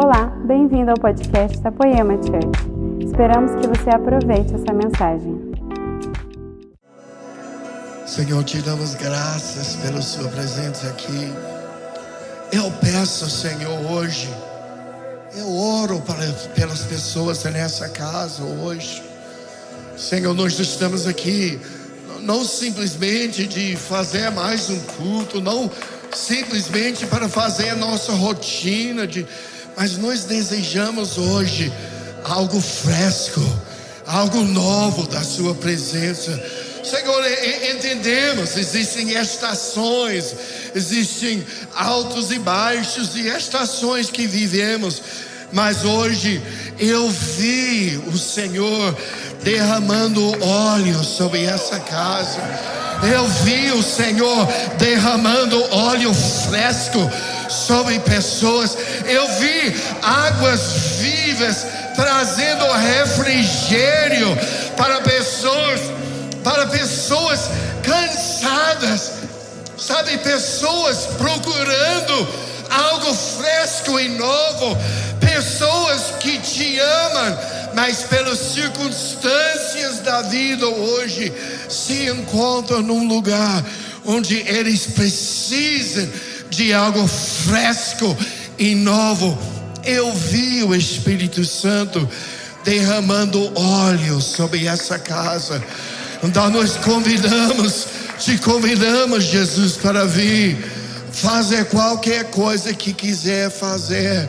Olá, 0.00 0.26
bem-vindo 0.46 0.92
ao 0.92 0.96
podcast 0.96 1.58
da 1.58 1.72
Poema 1.72 2.14
Church. 2.22 3.04
Esperamos 3.04 3.50
que 3.56 3.66
você 3.66 3.90
aproveite 3.90 4.54
essa 4.54 4.72
mensagem. 4.72 5.36
Senhor, 8.06 8.44
te 8.44 8.62
damos 8.62 8.94
graças 8.94 9.74
pela 9.82 10.00
Sua 10.00 10.28
presença 10.28 10.86
aqui. 10.86 11.32
Eu 12.52 12.70
peço, 12.80 13.28
Senhor, 13.28 13.90
hoje, 13.90 14.28
eu 15.34 15.52
oro 15.56 16.00
para, 16.02 16.32
pelas 16.54 16.84
pessoas 16.84 17.42
nessa 17.42 17.88
casa 17.88 18.44
hoje. 18.44 19.02
Senhor, 19.96 20.32
nós 20.32 20.56
estamos 20.60 21.08
aqui 21.08 21.60
não 22.20 22.44
simplesmente 22.44 23.48
de 23.48 23.74
fazer 23.74 24.30
mais 24.30 24.70
um 24.70 24.78
culto, 24.78 25.40
não 25.40 25.68
simplesmente 26.12 27.04
para 27.04 27.28
fazer 27.28 27.70
a 27.70 27.76
nossa 27.76 28.12
rotina, 28.12 29.08
de, 29.08 29.26
mas 29.78 29.96
nós 29.96 30.24
desejamos 30.24 31.16
hoje 31.16 31.72
algo 32.24 32.60
fresco, 32.60 33.40
algo 34.04 34.42
novo 34.42 35.06
da 35.06 35.22
Sua 35.22 35.54
presença. 35.54 36.32
Senhor, 36.82 37.22
entendemos, 37.70 38.56
existem 38.56 39.12
estações, 39.12 40.34
existem 40.74 41.46
altos 41.76 42.32
e 42.32 42.40
baixos 42.40 43.14
e 43.14 43.28
estações 43.28 44.10
que 44.10 44.26
vivemos, 44.26 45.00
mas 45.52 45.84
hoje 45.84 46.42
eu 46.76 47.08
vi 47.08 48.02
o 48.12 48.18
Senhor 48.18 48.96
derramando 49.44 50.44
óleo 50.44 51.04
sobre 51.04 51.44
essa 51.44 51.78
casa. 51.78 52.40
Eu 53.14 53.28
vi 53.44 53.70
o 53.70 53.82
Senhor 53.82 54.44
derramando 54.76 55.62
óleo 55.72 56.12
fresco 56.12 56.98
sobre 57.48 57.98
pessoas. 58.00 58.76
Eu 59.06 59.26
vi 59.38 59.74
águas 60.02 60.60
vivas 60.98 61.66
trazendo 61.96 62.72
refrigério 62.72 64.36
para 64.76 65.00
pessoas, 65.00 65.80
para 66.44 66.66
pessoas 66.66 67.40
cansadas. 67.82 69.12
Sabe, 69.76 70.18
pessoas 70.18 71.06
procurando 71.16 72.28
algo 72.68 73.14
fresco 73.14 73.98
e 73.98 74.08
novo, 74.08 74.76
pessoas 75.20 76.14
que 76.20 76.38
te 76.38 76.78
amam, 76.78 77.38
mas 77.74 78.02
pelas 78.02 78.38
circunstâncias 78.38 80.00
da 80.00 80.22
vida 80.22 80.66
hoje 80.66 81.32
se 81.68 82.08
encontram 82.08 82.82
num 82.82 83.06
lugar 83.06 83.64
onde 84.04 84.36
eles 84.48 84.86
precisam 84.86 86.08
de 86.50 86.72
algo 86.72 87.06
fresco 87.06 88.16
e 88.58 88.74
novo. 88.74 89.38
Eu 89.84 90.12
vi 90.12 90.62
o 90.62 90.74
Espírito 90.74 91.44
Santo 91.44 92.08
derramando 92.64 93.52
óleo 93.58 94.20
sobre 94.20 94.66
essa 94.66 94.98
casa. 94.98 95.62
Então 96.22 96.50
nós 96.50 96.76
convidamos, 96.76 97.86
te 98.18 98.36
convidamos, 98.38 99.24
Jesus, 99.24 99.76
para 99.76 100.04
vir 100.04 100.58
fazer 101.12 101.66
qualquer 101.66 102.24
coisa 102.30 102.74
que 102.74 102.92
quiser 102.92 103.50
fazer. 103.50 104.28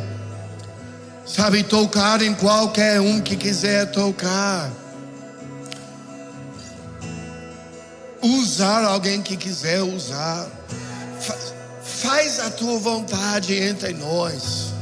Sabe, 1.26 1.62
tocar 1.62 2.22
em 2.22 2.34
qualquer 2.34 3.00
um 3.00 3.22
que 3.22 3.36
quiser 3.36 3.92
tocar. 3.92 4.72
Usar 8.22 8.84
alguém 8.84 9.22
que 9.22 9.38
quiser 9.38 9.82
usar. 9.84 10.48
Faz 12.02 12.40
a 12.40 12.50
tua 12.50 12.80
vontade 12.80 13.54
entre 13.56 13.94
nós. 13.94 14.74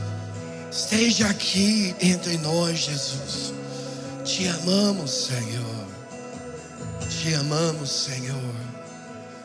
Esteja 0.71 1.27
aqui 1.27 1.95
entre 1.99 2.37
nós, 2.37 2.77
Jesus. 2.77 3.53
Te 4.23 4.47
amamos, 4.47 5.25
Senhor. 5.25 5.87
Te 7.09 7.33
amamos, 7.33 7.89
Senhor. 7.89 8.55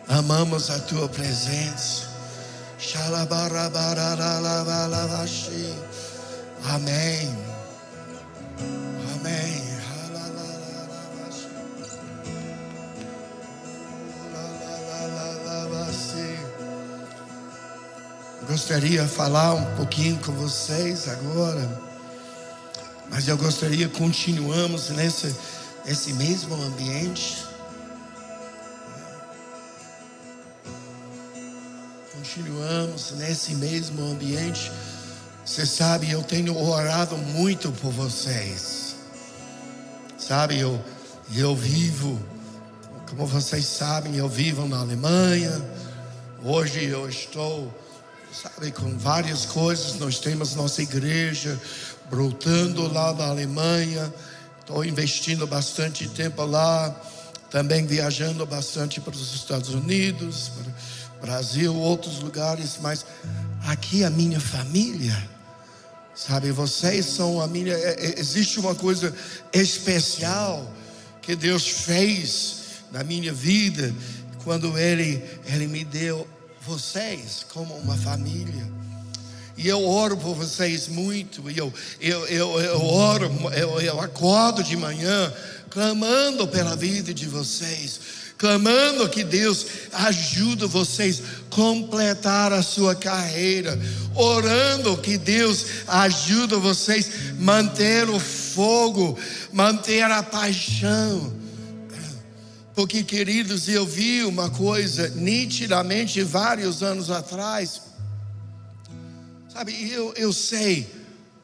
Amamos 0.07 0.69
a 0.69 0.79
tua 0.81 1.09
presença. 1.09 2.09
Amém. 6.65 7.35
Amém. 9.15 9.72
Gostaria 18.49 19.03
de 19.03 19.09
falar 19.09 19.55
um 19.55 19.77
pouquinho 19.77 20.19
com 20.19 20.33
vocês 20.33 21.09
agora, 21.09 21.81
mas 23.09 23.29
eu 23.29 23.37
gostaria 23.39 23.89
continuamos 23.89 24.91
nesse, 24.91 25.35
nesse 25.87 26.13
mesmo 26.15 26.55
ambiente. 26.55 27.47
Continuamos 32.13 33.13
nesse 33.13 33.55
mesmo 33.55 34.05
ambiente. 34.11 34.73
Você 35.45 35.65
sabe, 35.65 36.11
eu 36.11 36.23
tenho 36.23 36.57
orado 36.57 37.17
muito 37.17 37.71
por 37.73 37.93
vocês. 37.93 38.97
Sabe, 40.19 40.59
eu, 40.59 40.83
eu 41.35 41.55
vivo, 41.55 42.21
como 43.09 43.27
vocês 43.27 43.67
sabem, 43.67 44.17
eu 44.17 44.29
vivo 44.29 44.67
na 44.67 44.81
Alemanha. 44.81 45.53
Hoje 46.45 46.85
eu 46.85 47.09
estou, 47.09 47.73
sabe, 48.33 48.71
com 48.73 48.97
várias 48.97 49.45
coisas. 49.45 49.95
Nós 49.99 50.19
temos 50.19 50.55
nossa 50.55 50.83
igreja 50.83 51.61
brotando 52.09 52.91
lá 52.93 53.13
na 53.13 53.27
Alemanha. 53.27 54.13
Estou 54.61 54.85
investindo 54.85 55.47
bastante 55.47 56.09
tempo 56.09 56.45
lá. 56.45 56.95
Também 57.51 57.85
viajando 57.85 58.47
bastante 58.47 59.01
para 59.01 59.13
os 59.13 59.35
Estados 59.35 59.71
Unidos, 59.75 60.51
para 60.57 60.73
Brasil, 61.21 61.75
outros 61.77 62.21
lugares, 62.21 62.79
mas 62.81 63.05
aqui 63.67 64.03
a 64.03 64.11
minha 64.11 64.41
família, 64.41 65.17
sabe, 66.15 66.51
vocês 66.51 67.05
são 67.05 67.43
a 67.43 67.47
minha. 67.47 67.75
É, 67.75 68.07
é, 68.07 68.19
existe 68.19 68.59
uma 68.59 68.75
coisa 68.75 69.15
especial 69.53 70.67
que 71.21 71.37
Deus 71.37 71.69
fez 71.69 72.57
na 72.91 73.05
minha 73.05 73.35
vida 73.35 73.95
quando 74.43 74.79
Ele, 74.79 75.23
Ele 75.45 75.67
me 75.67 75.85
deu 75.85 76.27
vocês 76.67 77.45
como 77.53 77.75
uma 77.77 77.97
família. 77.97 78.71
E 79.57 79.69
eu 79.69 79.87
oro 79.87 80.17
por 80.17 80.35
vocês 80.35 80.89
muito, 80.89 81.51
e 81.51 81.59
eu, 81.59 81.73
eu, 82.01 82.27
eu, 82.27 82.61
eu 82.61 82.85
oro, 82.85 83.31
eu, 83.55 83.81
eu 83.81 84.01
acordo 84.01 84.63
de 84.63 84.77
manhã 84.77 85.33
clamando 85.69 86.49
pela 86.49 86.75
vida 86.75 87.13
de 87.13 87.27
vocês 87.27 88.23
clamando 88.43 89.09
que 89.09 89.23
Deus 89.23 89.65
ajude 89.93 90.67
vocês 90.67 91.21
a 91.21 91.55
completar 91.55 92.53
a 92.53 92.61
sua 92.61 92.93
carreira, 92.93 93.79
orando 94.17 94.97
que 94.97 95.17
Deus 95.17 95.65
ajude 95.87 96.57
vocês 96.57 97.09
a 97.31 97.41
manter 97.41 98.11
o 98.11 98.19
fogo, 98.19 99.17
manter 99.53 100.03
a 100.03 100.25
paixão. 100.25 101.33
Porque, 102.75 103.03
queridos, 103.03 103.69
eu 103.69 103.87
vi 103.87 104.25
uma 104.25 104.49
coisa 104.49 105.09
nitidamente 105.11 106.23
vários 106.23 106.83
anos 106.83 107.11
atrás. 107.11 107.83
Sabe, 109.53 109.91
eu, 109.91 110.15
eu 110.17 110.33
sei 110.33 110.91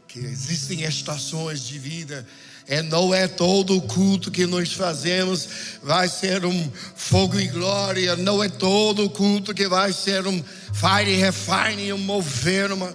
que 0.07 0.19
existem 0.19 0.85
estações 0.85 1.61
de 1.61 1.79
vida. 1.79 2.27
É, 2.67 2.83
não 2.83 3.13
é 3.13 3.29
todo 3.29 3.77
o 3.77 3.83
culto 3.83 4.31
que 4.31 4.47
nós 4.47 4.73
fazemos 4.73 5.49
vai 5.83 6.09
ser 6.09 6.45
um 6.45 6.71
fogo 6.95 7.39
e 7.41 7.47
glória, 7.49 8.15
não 8.15 8.43
é 8.45 8.49
todo 8.49 9.05
o 9.05 9.11
culto 9.11 9.55
que 9.55 9.67
vai 9.67 9.91
ser 9.91 10.27
um 10.27 10.43
fire 10.75 11.15
refine, 11.15 11.93
um 11.95 11.99
mover, 11.99 12.71
uma, 12.71 12.95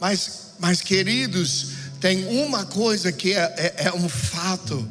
mas, 0.00 0.54
mas 0.58 0.80
queridos, 0.80 1.68
tem 2.00 2.26
uma 2.26 2.66
coisa 2.66 3.12
que 3.12 3.34
é, 3.34 3.54
é, 3.56 3.74
é 3.86 3.92
um 3.94 4.08
fato: 4.08 4.88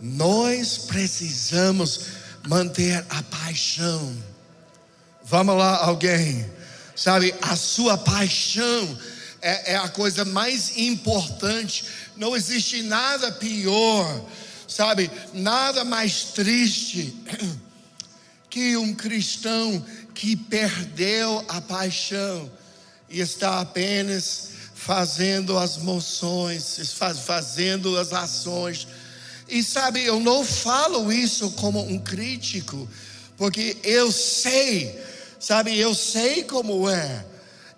nós 0.00 0.78
precisamos 0.78 2.19
manter 2.46 3.04
a 3.08 3.22
paixão. 3.22 4.16
Vamos 5.24 5.56
lá, 5.56 5.84
alguém, 5.84 6.50
sabe, 6.96 7.34
a 7.40 7.54
sua 7.56 7.96
paixão 7.96 8.98
é, 9.42 9.72
é 9.72 9.76
a 9.76 9.88
coisa 9.88 10.24
mais 10.24 10.76
importante 10.76 11.84
não 12.20 12.36
existe 12.36 12.82
nada 12.82 13.32
pior, 13.32 14.22
sabe? 14.68 15.10
Nada 15.32 15.84
mais 15.84 16.24
triste 16.24 17.16
que 18.50 18.76
um 18.76 18.94
cristão 18.94 19.82
que 20.14 20.36
perdeu 20.36 21.42
a 21.48 21.62
paixão 21.62 22.50
e 23.08 23.20
está 23.20 23.62
apenas 23.62 24.50
fazendo 24.74 25.56
as 25.56 25.78
moções, 25.78 26.92
fazendo 27.24 27.96
as 27.98 28.12
ações. 28.12 28.86
E 29.50 29.64
sabe, 29.64 30.04
eu 30.04 30.20
não 30.20 30.44
falo 30.44 31.12
isso 31.12 31.50
como 31.52 31.80
um 31.80 31.98
crítico, 31.98 32.88
porque 33.36 33.76
eu 33.82 34.12
sei, 34.12 34.96
sabe, 35.40 35.78
eu 35.78 35.94
sei 35.94 36.44
como 36.44 36.88
é. 36.88 37.26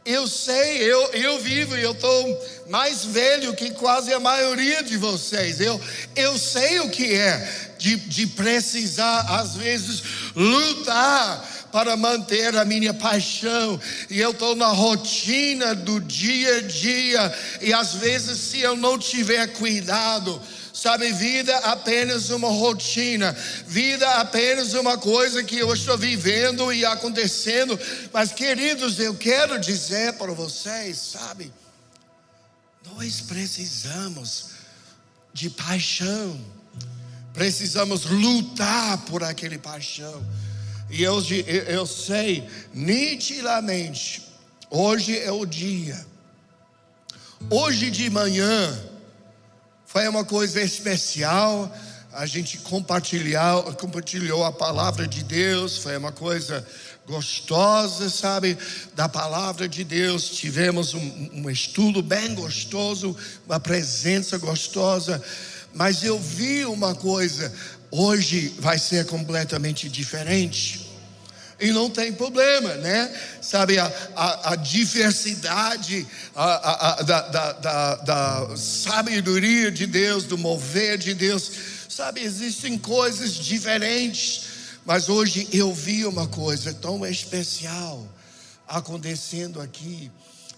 Eu 0.04 0.26
sei, 0.26 0.78
eu, 0.78 1.00
eu 1.12 1.40
vivo 1.40 1.76
e 1.76 1.82
eu 1.82 1.92
estou 1.92 2.46
mais 2.68 3.04
velho 3.04 3.54
que 3.54 3.70
quase 3.70 4.12
a 4.12 4.18
maioria 4.18 4.82
de 4.82 4.96
vocês. 4.96 5.60
Eu, 5.60 5.80
eu 6.16 6.36
sei 6.36 6.80
o 6.80 6.90
que 6.90 7.14
é 7.14 7.72
de, 7.78 7.96
de 7.96 8.26
precisar, 8.26 9.20
às 9.40 9.54
vezes, 9.54 10.02
lutar 10.34 11.68
para 11.72 11.96
manter 11.96 12.54
a 12.56 12.64
minha 12.64 12.92
paixão, 12.92 13.80
e 14.10 14.20
eu 14.20 14.32
estou 14.32 14.54
na 14.54 14.66
rotina 14.66 15.74
do 15.74 16.00
dia 16.00 16.58
a 16.58 16.60
dia, 16.60 17.38
e 17.62 17.72
às 17.72 17.94
vezes, 17.94 18.38
se 18.38 18.60
eu 18.60 18.76
não 18.76 18.98
tiver 18.98 19.46
cuidado, 19.54 20.40
Sabe, 20.82 21.12
vida 21.12 21.56
apenas 21.58 22.30
uma 22.30 22.48
rotina, 22.48 23.30
vida 23.68 24.14
apenas 24.14 24.74
uma 24.74 24.98
coisa 24.98 25.44
que 25.44 25.56
eu 25.56 25.72
estou 25.72 25.96
vivendo 25.96 26.72
e 26.72 26.84
acontecendo. 26.84 27.78
Mas, 28.12 28.32
queridos, 28.32 28.98
eu 28.98 29.14
quero 29.14 29.60
dizer 29.60 30.14
para 30.14 30.32
vocês, 30.32 30.98
sabe, 30.98 31.52
nós 32.84 33.20
precisamos 33.20 34.46
de 35.32 35.50
paixão, 35.50 36.44
precisamos 37.32 38.04
lutar 38.06 38.98
por 39.04 39.22
aquele 39.22 39.58
paixão. 39.58 40.20
E 40.90 41.00
eu, 41.00 41.22
eu 41.68 41.86
sei 41.86 42.44
nitidamente, 42.74 44.20
hoje 44.68 45.16
é 45.16 45.30
o 45.30 45.46
dia, 45.46 46.04
hoje 47.48 47.88
de 47.88 48.10
manhã, 48.10 48.90
foi 49.92 50.08
uma 50.08 50.24
coisa 50.24 50.62
especial. 50.62 51.70
A 52.14 52.24
gente 52.24 52.56
compartilhou, 52.56 53.74
compartilhou 53.74 54.42
a 54.42 54.50
palavra 54.50 55.06
de 55.06 55.22
Deus. 55.22 55.76
Foi 55.76 55.94
uma 55.98 56.10
coisa 56.10 56.66
gostosa, 57.06 58.08
sabe, 58.08 58.56
da 58.94 59.06
palavra 59.06 59.68
de 59.68 59.84
Deus. 59.84 60.30
Tivemos 60.30 60.94
um, 60.94 61.30
um 61.34 61.50
estudo 61.50 62.02
bem 62.02 62.34
gostoso, 62.34 63.14
uma 63.44 63.60
presença 63.60 64.38
gostosa. 64.38 65.22
Mas 65.74 66.02
eu 66.02 66.18
vi 66.18 66.64
uma 66.64 66.94
coisa. 66.94 67.52
Hoje 67.90 68.54
vai 68.60 68.78
ser 68.78 69.04
completamente 69.04 69.90
diferente 69.90 70.81
e 71.62 71.70
não 71.70 71.88
tem 71.88 72.12
problema, 72.12 72.74
né? 72.74 73.10
Sabe, 73.40 73.78
a, 73.78 73.86
a, 74.16 74.52
a 74.52 74.56
diversidade 74.56 76.06
a, 76.34 76.98
a, 76.98 77.02
da, 77.02 77.20
da, 77.28 77.52
da, 77.52 77.94
da 77.94 78.56
sabedoria 78.56 79.70
de 79.70 79.86
Deus, 79.86 80.24
do 80.24 80.36
mover 80.36 80.98
de 80.98 81.14
Deus, 81.14 81.50
sabe, 81.88 82.20
existem 82.20 82.76
coisas 82.76 83.34
diferentes, 83.34 84.42
mas 84.84 85.08
hoje 85.08 85.48
eu 85.52 85.72
vi 85.72 86.04
uma 86.04 86.26
coisa 86.26 86.74
tão 86.74 87.06
especial 87.06 88.08
acontecendo 88.66 89.60
aqui. 89.60 90.10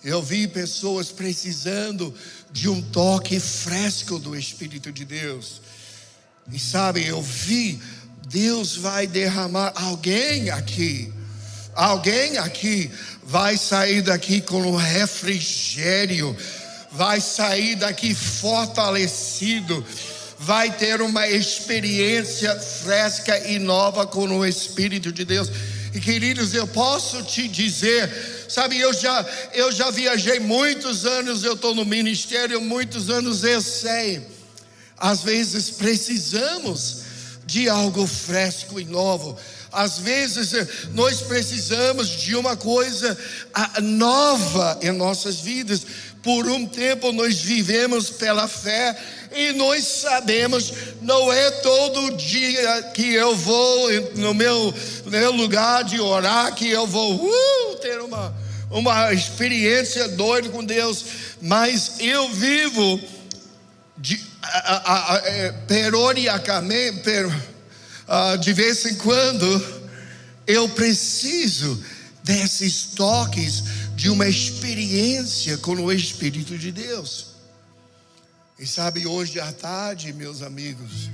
Eu 0.03 0.23
vi 0.23 0.49
pessoas 0.49 1.11
precisando 1.11 2.15
de 2.51 2.69
um 2.69 2.81
toque 2.81 3.39
fresco 3.39 4.19
do 4.19 4.37
Espírito 4.37 4.91
de 4.91 5.05
Deus. 5.05 5.61
E 6.53 6.59
sabe, 6.59 7.07
eu 7.07 7.23
vi 7.23 7.81
Deus 8.27 8.77
vai 8.77 9.07
derramar 9.07 9.73
alguém 9.75 10.51
aqui. 10.51 11.13
Alguém 11.75 12.39
aqui 12.39 12.91
vai 13.23 13.57
sair 13.57 14.01
daqui 14.01 14.41
com 14.41 14.63
um 14.63 14.77
refrigério, 14.77 16.37
vai 16.93 17.21
sair 17.21 17.75
daqui 17.75 18.15
fortalecido, 18.15 19.85
vai 20.39 20.71
ter 20.71 21.03
uma 21.03 21.29
experiência 21.29 22.55
fresca 22.59 23.37
e 23.51 23.59
nova 23.59 24.07
com 24.07 24.27
o 24.27 24.47
Espírito 24.47 25.13
de 25.13 25.25
Deus. 25.25 25.51
E 25.93 26.01
queridos, 26.01 26.55
eu 26.55 26.67
posso 26.67 27.23
te 27.23 27.47
dizer, 27.47 28.11
sabe, 28.49 28.79
eu 28.79 28.93
já, 28.93 29.25
eu 29.53 29.71
já 29.71 29.91
viajei 29.91 30.41
muitos 30.41 31.05
anos, 31.05 31.45
eu 31.45 31.55
estou 31.55 31.75
no 31.75 31.85
ministério 31.85 32.61
muitos 32.61 33.11
anos, 33.11 33.45
eu 33.45 33.61
sei. 33.61 34.27
Às 34.97 35.23
vezes 35.23 35.71
precisamos 35.71 37.04
de 37.47 37.69
algo 37.69 38.07
fresco 38.07 38.81
e 38.81 38.85
novo. 38.85 39.37
Às 39.73 39.99
vezes 39.99 40.55
eh, 40.55 40.67
nós 40.93 41.21
precisamos 41.23 42.09
de 42.09 42.37
uma 42.37 42.57
coisa 42.57 43.19
ah, 43.53 43.81
nova 43.81 44.79
em 44.83 44.93
nossas 44.93 45.41
vidas. 45.41 45.83
Por 46.23 46.47
um 46.47 46.65
tempo 46.65 47.13
nós 47.13 47.41
vivemos 47.41 48.09
pela 48.09 48.49
fé 48.49 48.97
e 49.35 49.53
nós 49.53 49.85
sabemos, 49.85 50.73
não 51.03 51.33
é 51.33 51.51
todo 51.51 52.17
dia 52.17 52.83
que 52.95 53.13
eu 53.15 53.35
vou 53.35 53.91
no 54.15 54.33
meu, 54.33 54.73
meu 55.07 55.33
lugar 55.33 55.83
de 55.83 56.01
orar 56.01 56.55
que 56.55 56.71
eu 56.71 56.87
vou 56.87 57.17
uh, 57.17 57.77
ter 57.83 58.01
uma, 58.01 58.35
uma 58.71 59.13
experiência 59.13 60.09
doida 60.09 60.49
com 60.51 60.65
Deus, 60.65 61.05
mas 61.43 61.97
eu 61.99 62.29
vivo 62.31 63.01
de, 63.97 64.21
é, 65.25 65.53
periodicamente, 65.67 67.01
per, 67.01 67.27
uh, 67.27 68.39
de 68.39 68.53
vez 68.53 68.85
em 68.87 68.95
quando, 68.97 69.85
eu 70.47 70.69
preciso 70.71 71.83
desses 72.23 72.85
toques 72.97 73.63
de 73.95 74.09
uma 74.09 74.27
experiência 74.27 75.57
com 75.59 75.75
o 75.75 75.93
Espírito 75.93 76.59
de 76.59 76.73
Deus. 76.73 77.35
E 78.59 78.67
sabe, 78.67 79.07
hoje 79.07 79.39
à 79.41 79.53
tarde, 79.53 80.13
meus 80.13 80.43
amigos, 80.43 81.11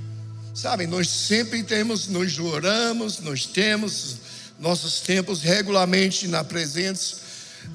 sabe, 0.53 0.87
nós 0.87 1.09
sempre 1.09 1.63
temos, 1.63 2.07
nós 2.07 2.37
oramos, 2.39 3.19
nós 3.19 3.45
temos 3.45 4.17
nossos 4.59 5.01
tempos 5.01 5.41
regularmente 5.41 6.27
na 6.27 6.43
presença, 6.43 7.17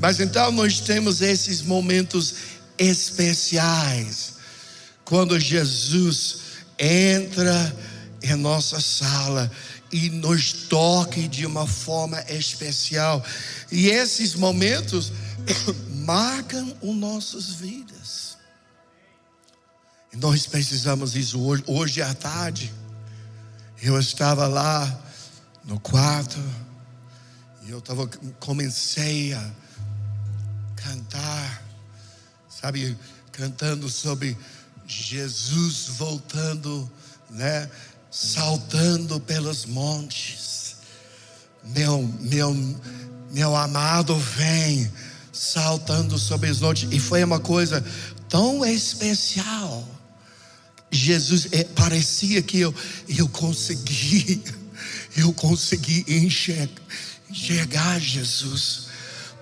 mas 0.01 0.21
então 0.21 0.51
nós 0.53 0.81
temos 0.81 1.21
esses 1.21 1.63
momentos 1.63 2.35
especiais 2.79 4.36
quando 5.07 5.39
Jesus 5.39 6.39
entra 6.77 7.75
em 8.21 8.35
nossa 8.35 8.81
sala 8.81 9.51
e 9.93 10.11
nos 10.11 10.53
toque 10.53 11.29
de 11.29 11.47
uma 11.47 11.67
forma 11.67 12.21
especial. 12.29 13.25
E 13.71 13.89
esses 13.89 14.35
momentos 14.35 15.13
marcam 16.05 16.77
as 16.83 16.95
nossas 16.97 17.53
vidas. 17.53 18.37
E 20.13 20.17
nós 20.17 20.45
precisamos 20.45 21.13
disso 21.13 21.41
hoje, 21.41 21.63
hoje 21.69 22.03
à 22.03 22.13
tarde. 22.13 22.75
Eu 23.81 23.99
estava 24.01 24.49
lá 24.49 25.03
no 25.65 25.79
quarto 25.79 26.39
e 27.65 27.71
eu 27.71 27.81
tava, 27.81 28.09
comecei 28.41 29.35
a 29.35 29.51
cantar, 30.75 31.63
sabe, 32.49 32.99
cantando 33.31 33.89
sobre 33.89 34.37
Jesus 34.87 35.89
voltando, 35.97 36.91
né? 37.31 37.69
Saltando 38.11 39.21
pelos 39.21 39.67
montes. 39.67 40.77
Meu, 41.65 42.03
meu, 42.21 42.55
meu 43.33 43.57
amado 43.57 44.17
vem 44.17 44.91
saltando 45.33 46.19
sobre 46.19 46.51
os 46.51 46.61
montes. 46.61 46.89
E 46.93 47.01
foi 47.01 47.23
uma 47.25 47.41
coisa 47.41 47.85
tão 48.29 48.65
especial. 48.65 49.87
Jesus, 50.91 51.49
é, 51.53 51.65
parecia 51.65 52.41
que 52.41 52.61
eu, 52.61 52.75
eu 53.09 53.29
consegui, 53.29 54.43
eu 55.17 55.33
consegui 55.33 56.05
enxergar, 56.09 56.83
enxergar 57.29 57.99
Jesus 58.01 58.87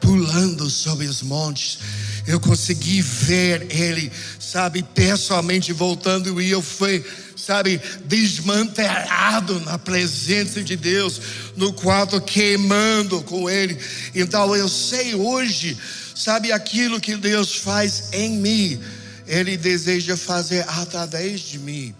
pulando 0.01 0.69
sobre 0.69 1.07
os 1.07 1.23
montes. 1.23 1.79
Eu 2.27 2.41
consegui 2.41 3.03
ver 3.03 3.67
ele, 3.71 4.11
sabe, 4.41 4.83
pessoalmente 4.83 5.73
voltando 5.73 6.41
e 6.41 6.51
eu 6.51 6.63
fui, 6.63 7.05
sabe, 7.37 7.81
desmantelado 8.07 9.61
na 9.61 9.79
presença 9.79 10.63
de 10.63 10.75
Deus, 10.75 11.21
no 11.55 11.73
quarto 11.73 12.21
queimando 12.21 13.23
com 13.23 13.51
ele. 13.51 13.79
Então 14.15 14.57
eu 14.57 14.69
sei 14.69 15.15
hoje, 15.15 15.77
sabe, 16.15 16.51
aquilo 16.51 17.01
que 17.01 17.15
Deus 17.17 17.57
faz 17.57 18.05
em 18.13 18.39
mim, 18.39 18.81
ele 19.27 19.57
deseja 19.59 20.17
fazer 20.17 20.65
através 20.69 21.41
de 21.41 21.59
mim. 21.59 21.95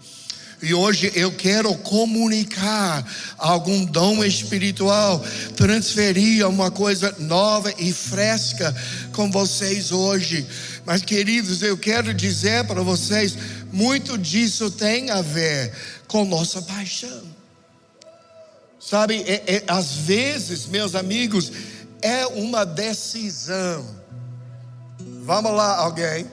E 0.61 0.73
hoje 0.73 1.11
eu 1.15 1.31
quero 1.31 1.73
comunicar 1.75 3.05
algum 3.37 3.85
dom 3.85 4.23
espiritual, 4.23 5.23
transferir 5.55 6.47
uma 6.47 6.71
coisa 6.71 7.13
nova 7.19 7.73
e 7.77 7.91
fresca 7.91 8.73
com 9.11 9.29
vocês 9.29 9.91
hoje. 9.91 10.47
Mas, 10.85 11.01
queridos, 11.01 11.61
eu 11.61 11.77
quero 11.77 12.13
dizer 12.13 12.63
para 12.65 12.81
vocês: 12.81 13.37
muito 13.71 14.17
disso 14.17 14.71
tem 14.71 15.09
a 15.09 15.21
ver 15.21 15.73
com 16.07 16.23
nossa 16.23 16.61
paixão. 16.61 17.23
Sabe, 18.79 19.23
é, 19.23 19.55
é, 19.55 19.63
às 19.67 19.95
vezes, 19.95 20.67
meus 20.67 20.95
amigos, 20.95 21.51
é 22.01 22.25
uma 22.27 22.65
decisão. 22.65 23.83
Vamos 25.23 25.51
lá, 25.51 25.77
alguém. 25.77 26.27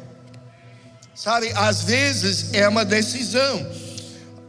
Sabe, 1.15 1.51
às 1.55 1.83
vezes 1.83 2.53
é 2.53 2.69
uma 2.69 2.85
decisão. 2.85 3.67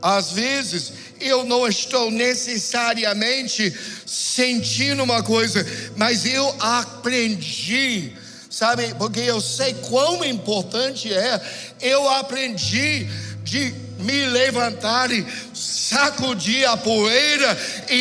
Às 0.04 0.34
vezes 0.34 0.92
eu 1.18 1.46
não 1.46 1.66
estou 1.66 2.12
necessariamente 2.12 3.74
sentindo 4.06 5.02
uma 5.02 5.24
coisa, 5.24 5.66
mas 5.96 6.26
eu 6.26 6.54
aprendi, 6.60 8.12
sabe? 8.50 8.94
Porque 8.96 9.22
eu 9.22 9.40
sei 9.40 9.74
quão 9.76 10.26
importante 10.26 11.12
é. 11.14 11.42
Eu 11.80 12.10
aprendi 12.10 13.08
de 13.46 13.74
me 14.00 14.26
levantar 14.26 15.10
e 15.10 15.26
sacudir 15.54 16.66
a 16.68 16.76
poeira 16.76 17.58
e, 17.90 17.96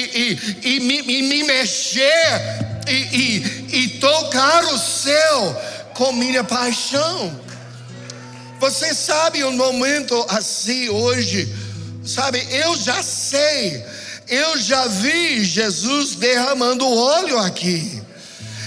e, 0.65 0.77
e, 0.77 0.81
me, 0.81 0.99
e 0.99 1.23
me, 1.23 1.45
mexer 1.45 2.41
e, 2.89 3.77
e 3.77 3.89
tocar 4.01 4.65
o 4.65 4.79
céu 4.79 5.63
com 5.95 6.13
minha 6.15 6.43
paixão. 6.43 7.41
Você 8.59 8.95
sabe 8.95 9.45
um 9.45 9.57
momento 9.57 10.25
assim 10.29 10.89
hoje, 10.89 11.53
sabe? 12.05 12.47
Eu 12.51 12.77
já 12.77 13.03
sei, 13.03 13.85
eu 14.29 14.59
já 14.59 14.87
vi 14.87 15.45
Jesus 15.45 16.15
derramando 16.17 16.89
óleo 16.89 17.39
aqui. 17.39 18.03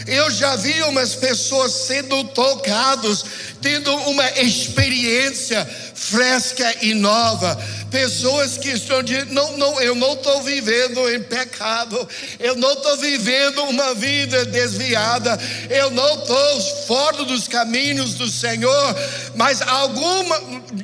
Eu 0.08 0.30
já 0.30 0.56
vi 0.56 0.84
umas 0.84 1.16
pessoas 1.16 1.72
sendo 1.72 2.24
tocados, 2.26 3.26
tendo 3.60 3.92
uma 3.92 4.30
experiência 4.40 5.66
fresca 5.96 6.76
e 6.84 6.94
nova. 6.94 7.60
Pessoas 7.96 8.58
que 8.58 8.72
estão 8.72 9.02
dizendo: 9.02 9.34
não, 9.34 9.58
não, 9.58 9.80
eu 9.80 9.96
não 9.96 10.16
estou 10.16 10.44
vivendo 10.44 11.10
em 11.10 11.24
pecado, 11.24 12.06
eu 12.42 12.54
não 12.58 12.74
estou 12.74 12.98
vivendo 12.98 13.64
uma 13.64 13.96
vida 13.96 14.46
desviada, 14.48 15.40
eu 15.70 15.90
não 15.92 16.20
estou 16.20 16.62
fora 16.88 17.24
dos 17.24 17.48
caminhos 17.48 18.16
do 18.16 18.28
Senhor, 18.28 18.96
mas 19.38 19.62
alguma, 19.62 20.36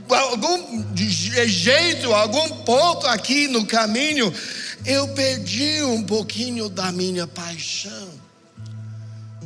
algum 0.07 0.95
jeito, 0.95 2.13
algum 2.13 2.47
ponto 2.63 3.05
aqui 3.07 3.49
no 3.49 3.65
caminho, 3.65 4.33
eu 4.85 5.05
perdi 5.09 5.83
um 5.83 6.03
pouquinho 6.03 6.69
da 6.69 6.93
minha 6.93 7.27
paixão. 7.27 8.07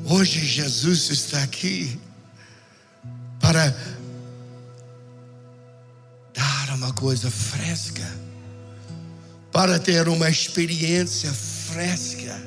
Hoje 0.06 0.40
Jesus 0.46 1.10
está 1.10 1.42
aqui 1.42 2.00
para 3.42 3.76
dar 6.36 6.76
uma 6.76 6.94
coisa 6.94 7.32
fresca, 7.32 8.06
para 9.52 9.80
ter 9.80 10.08
uma 10.08 10.30
experiência 10.30 11.32
fresca, 11.32 12.40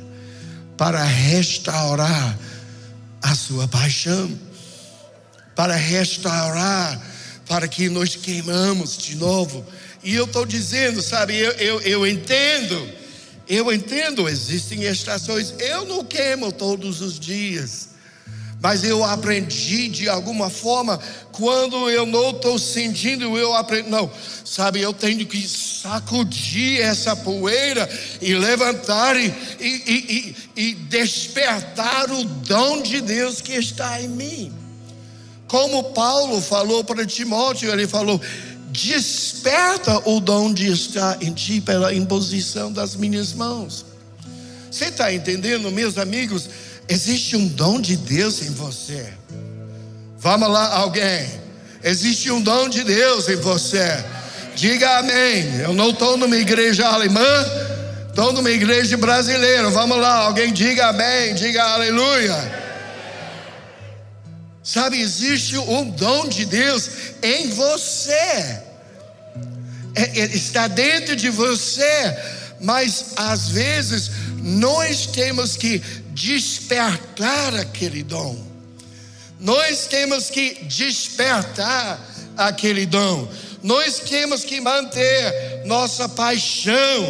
para 0.77 1.03
restaurar 1.03 2.39
a 3.23 3.35
sua 3.35 3.67
paixão, 3.67 4.31
para 5.57 5.75
restaurar, 5.75 7.01
para 7.47 7.67
que 7.67 7.89
nós 7.89 8.15
queimamos 8.15 8.97
de 8.99 9.17
novo. 9.17 9.67
E 10.05 10.15
eu 10.15 10.27
estou 10.27 10.45
dizendo, 10.45 11.03
sabe, 11.03 11.37
eu, 11.37 11.53
eu, 11.53 11.81
eu 11.81 12.07
entendo 12.07 12.99
eu 13.49 13.73
entendo, 13.73 14.29
existem 14.29 14.85
estações, 14.85 15.55
eu 15.59 15.87
não 15.87 16.05
queimo 16.05 16.53
todos 16.53 17.01
os 17.01 17.19
dias, 17.19 17.89
mas 18.61 18.83
eu 18.83 19.05
aprendi 19.05 19.89
de 19.89 20.09
alguma 20.09 20.51
forma, 20.51 20.99
quando 21.31 21.89
eu 21.89 22.05
não 22.05 22.31
estou 22.31 22.59
sentindo, 22.59 23.39
eu 23.39 23.55
aprendo, 23.55 23.89
não, 23.89 24.11
sabe, 24.45 24.81
eu 24.81 24.93
tenho 24.93 25.25
que 25.27 25.47
sacudir 25.47 26.81
essa 26.81 27.15
poeira 27.15 27.89
e 28.21 28.35
levantar 28.35 29.17
e, 29.17 29.33
e, 29.61 30.37
e, 30.57 30.63
e 30.71 30.75
despertar 30.75 32.11
o 32.11 32.25
dom 32.25 32.83
de 32.83 33.01
Deus 33.01 33.41
que 33.41 33.53
está 33.53 34.03
em 34.03 34.09
mim. 34.09 34.53
Como 35.47 35.93
Paulo 35.93 36.41
falou 36.41 36.83
para 36.83 37.07
Timóteo, 37.07 37.73
ele 37.73 37.87
falou: 37.87 38.21
desperta 38.71 40.03
o 40.09 40.21
dom 40.21 40.53
de 40.53 40.71
estar 40.71 41.23
em 41.23 41.33
ti 41.33 41.61
pela 41.61 41.95
imposição 41.95 42.73
das 42.73 42.97
minhas 42.97 43.33
mãos. 43.33 43.87
Você 44.71 44.87
está 44.87 45.13
entendendo, 45.13 45.71
meus 45.71 45.97
amigos? 45.97 46.51
Existe 46.89 47.37
um 47.37 47.47
dom 47.47 47.81
de 47.81 47.97
Deus 47.97 48.43
em 48.43 48.51
você. 48.51 49.13
Vamos 50.19 50.49
lá, 50.49 50.75
alguém. 50.75 51.29
Existe 51.85 52.31
um 52.31 52.41
dom 52.41 52.69
de 52.69 52.83
Deus 52.83 53.29
em 53.29 53.37
você. 53.37 54.05
Diga 54.57 54.99
amém. 54.99 55.61
Eu 55.61 55.75
não 55.75 55.91
estou 55.91 56.17
numa 56.17 56.37
igreja 56.37 56.89
alemã, 56.89 57.47
estou 58.09 58.33
numa 58.33 58.51
igreja 58.51 58.97
brasileira. 58.97 59.71
Vamos 59.71 59.99
lá, 59.99 60.15
alguém 60.25 60.53
diga 60.53 60.89
amém, 60.89 61.35
diga 61.35 61.63
aleluia. 61.63 62.59
Sabe, 64.63 65.01
existe 65.01 65.57
um 65.57 65.89
dom 65.89 66.29
de 66.29 66.45
Deus 66.45 66.91
em 67.23 67.49
você, 67.49 68.13
é, 68.13 68.63
é, 69.95 70.25
está 70.27 70.69
dentro 70.69 71.17
de 71.17 71.31
você, 71.31 72.15
mas 72.61 73.13
às 73.17 73.49
vezes 73.49 74.11
nós 74.43 75.07
temos 75.07 75.57
que 75.57 75.83
despertar 76.19 77.55
aquele 77.55 78.03
dom, 78.03 78.37
nós 79.39 79.87
temos 79.87 80.29
que 80.29 80.65
despertar 80.65 82.05
aquele 82.37 82.85
dom, 82.87 83.29
nós 83.63 84.01
temos 84.01 84.43
que 84.43 84.61
manter 84.61 85.63
nossa 85.65 86.09
paixão, 86.09 87.07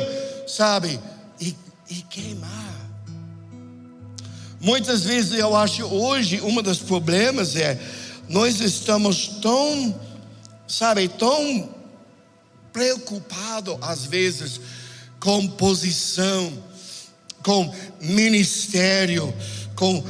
sabe, 0.46 1.00
e, 1.40 1.56
e 1.88 2.02
queimar. 2.02 2.50
Muitas 4.60 5.04
vezes 5.04 5.38
eu 5.38 5.56
acho 5.56 5.86
hoje 5.86 6.42
um 6.42 6.60
dos 6.60 6.80
problemas 6.80 7.56
é 7.56 7.80
nós 8.28 8.60
estamos 8.60 9.38
tão, 9.40 9.98
sabe, 10.66 11.08
tão 11.08 11.70
preocupados 12.74 13.78
às 13.80 14.04
vezes 14.04 14.60
com 15.18 15.48
posição, 15.48 16.52
com 17.42 17.74
ministério, 18.00 19.32
com 19.74 20.04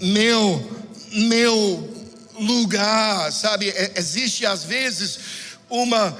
meu 0.00 0.82
meu 1.12 1.92
lugar, 2.40 3.30
sabe? 3.32 3.68
É, 3.70 3.92
existe 3.96 4.46
às 4.46 4.64
vezes 4.64 5.18
uma 5.68 6.16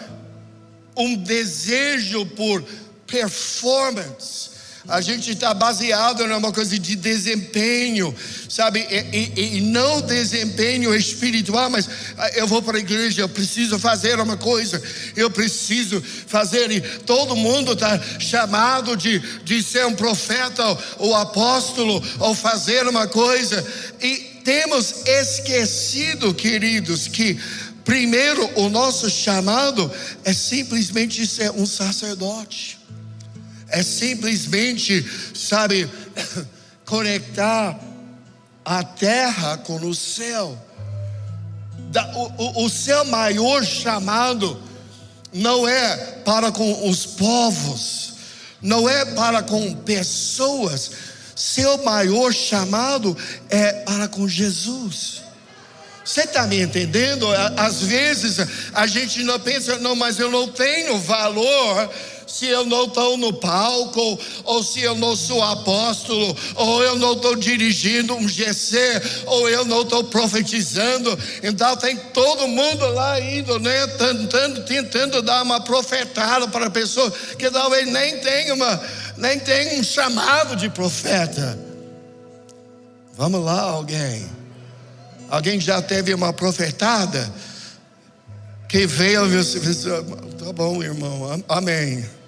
um 0.96 1.16
desejo 1.16 2.26
por 2.26 2.62
performance 3.06 4.51
a 4.88 5.00
gente 5.00 5.30
está 5.30 5.54
baseado 5.54 6.26
numa 6.26 6.52
coisa 6.52 6.76
de 6.76 6.96
desempenho, 6.96 8.14
sabe? 8.48 8.80
E, 8.80 9.30
e, 9.40 9.56
e, 9.58 9.60
não 9.60 10.00
desempenho 10.00 10.94
espiritual, 10.94 11.70
mas 11.70 11.88
ah, 12.18 12.30
eu 12.34 12.48
vou 12.48 12.60
para 12.60 12.78
a 12.78 12.80
igreja, 12.80 13.22
eu 13.22 13.28
preciso 13.28 13.78
fazer 13.78 14.18
uma 14.18 14.36
coisa, 14.36 14.82
eu 15.14 15.30
preciso 15.30 16.02
fazer, 16.26 16.70
e 16.72 16.80
todo 16.80 17.36
mundo 17.36 17.74
está 17.74 18.00
chamado 18.18 18.96
de, 18.96 19.20
de 19.44 19.62
ser 19.62 19.86
um 19.86 19.94
profeta 19.94 20.66
ou, 20.66 20.78
ou 20.98 21.14
apóstolo, 21.14 22.02
ou 22.18 22.34
fazer 22.34 22.86
uma 22.88 23.06
coisa, 23.06 23.64
e 24.00 24.40
temos 24.44 25.06
esquecido, 25.06 26.34
queridos, 26.34 27.06
que 27.06 27.38
primeiro 27.84 28.50
o 28.56 28.68
nosso 28.68 29.08
chamado 29.08 29.90
é 30.24 30.32
simplesmente 30.32 31.24
ser 31.24 31.52
um 31.52 31.66
sacerdote 31.66 32.81
é 33.72 33.82
simplesmente, 33.82 35.04
sabe, 35.34 35.90
conectar 36.84 37.80
a 38.64 38.84
terra 38.84 39.56
com 39.58 39.76
o 39.76 39.94
céu. 39.94 40.56
O, 42.56 42.68
seu 42.68 43.04
maior 43.06 43.64
chamado 43.64 44.62
não 45.32 45.66
é 45.66 45.96
para 46.24 46.52
com 46.52 46.88
os 46.88 47.04
povos, 47.04 48.14
não 48.60 48.88
é 48.88 49.04
para 49.04 49.42
com 49.42 49.74
pessoas, 49.74 50.90
seu 51.34 51.82
maior 51.82 52.32
chamado 52.32 53.16
é 53.50 53.72
para 53.84 54.08
com 54.08 54.28
Jesus. 54.28 55.22
Você 56.04 56.22
está 56.22 56.46
me 56.46 56.60
entendendo? 56.60 57.26
Às 57.56 57.82
vezes 57.82 58.38
a 58.74 58.86
gente 58.86 59.22
não 59.22 59.38
pensa, 59.38 59.78
não, 59.78 59.94
mas 59.94 60.18
eu 60.18 60.30
não 60.30 60.48
tenho 60.48 60.98
valor 60.98 61.90
se 62.32 62.46
eu 62.46 62.64
não 62.64 62.84
estou 62.84 63.18
no 63.18 63.30
palco, 63.30 64.18
ou 64.44 64.62
se 64.62 64.80
eu 64.80 64.94
não 64.94 65.14
sou 65.14 65.42
apóstolo, 65.42 66.34
ou 66.54 66.82
eu 66.82 66.96
não 66.96 67.12
estou 67.12 67.36
dirigindo 67.36 68.14
um 68.14 68.26
GC, 68.26 68.78
ou 69.26 69.50
eu 69.50 69.66
não 69.66 69.82
estou 69.82 70.02
profetizando. 70.04 71.16
Então 71.42 71.76
tem 71.76 71.94
todo 71.94 72.48
mundo 72.48 72.86
lá 72.94 73.20
indo, 73.20 73.58
né? 73.58 73.86
Tentando, 73.86 74.64
tentando 74.64 75.20
dar 75.20 75.42
uma 75.42 75.60
profetada 75.60 76.48
para 76.48 76.68
a 76.68 76.70
pessoa 76.70 77.10
que 77.38 77.50
talvez 77.50 77.86
nem 77.86 78.18
tenha 78.20 78.54
uma, 78.54 78.82
nem 79.18 79.38
tenha 79.38 79.78
um 79.78 79.84
chamado 79.84 80.56
de 80.56 80.70
profeta. 80.70 81.58
Vamos 83.12 83.44
lá, 83.44 83.60
alguém. 83.60 84.26
Alguém 85.28 85.60
já 85.60 85.82
teve 85.82 86.14
uma 86.14 86.32
profetada? 86.32 87.30
Que 88.70 88.86
veio, 88.86 89.20
tá 90.38 90.50
bom, 90.54 90.82
irmão, 90.82 91.44
amém. 91.46 92.21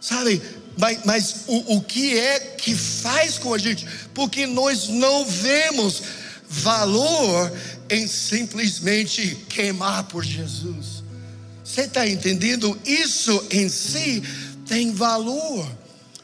Sabe, 0.00 0.42
mas, 0.76 0.98
mas 1.04 1.34
o, 1.46 1.76
o 1.76 1.80
que 1.80 2.18
é 2.18 2.38
que 2.38 2.74
faz 2.74 3.38
com 3.38 3.54
a 3.54 3.58
gente? 3.58 3.86
Porque 4.14 4.46
nós 4.46 4.88
não 4.88 5.24
vemos 5.24 6.02
valor 6.48 7.52
em 7.88 8.06
simplesmente 8.06 9.34
queimar 9.48 10.04
por 10.04 10.24
Jesus. 10.24 11.02
Você 11.64 11.82
está 11.82 12.06
entendendo? 12.06 12.78
Isso 12.84 13.44
em 13.50 13.68
si 13.68 14.22
tem 14.68 14.92
valor. 14.92 15.66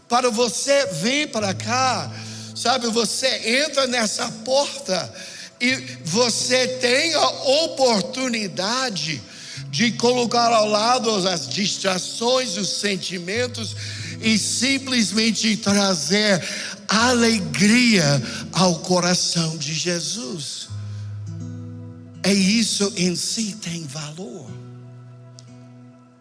Para 0.08 0.30
você 0.30 0.86
vir 0.86 1.30
para 1.30 1.54
cá, 1.54 2.10
sabe, 2.54 2.88
você 2.88 3.62
entra 3.64 3.86
nessa 3.86 4.28
porta 4.44 5.12
e 5.60 5.74
você 6.04 6.68
tem 6.68 7.14
a 7.14 7.28
oportunidade 7.64 9.22
de 9.70 9.92
colocar 9.92 10.52
ao 10.52 10.66
lado 10.66 11.10
as 11.28 11.48
distrações, 11.48 12.56
os 12.56 12.68
sentimentos 12.68 13.74
e 14.20 14.38
simplesmente 14.38 15.56
trazer 15.56 16.42
alegria 16.88 18.22
ao 18.52 18.76
coração 18.80 19.56
de 19.56 19.72
Jesus. 19.72 20.68
É 22.22 22.32
isso 22.32 22.92
em 22.96 23.16
si 23.16 23.56
tem 23.60 23.84
valor. 23.86 24.61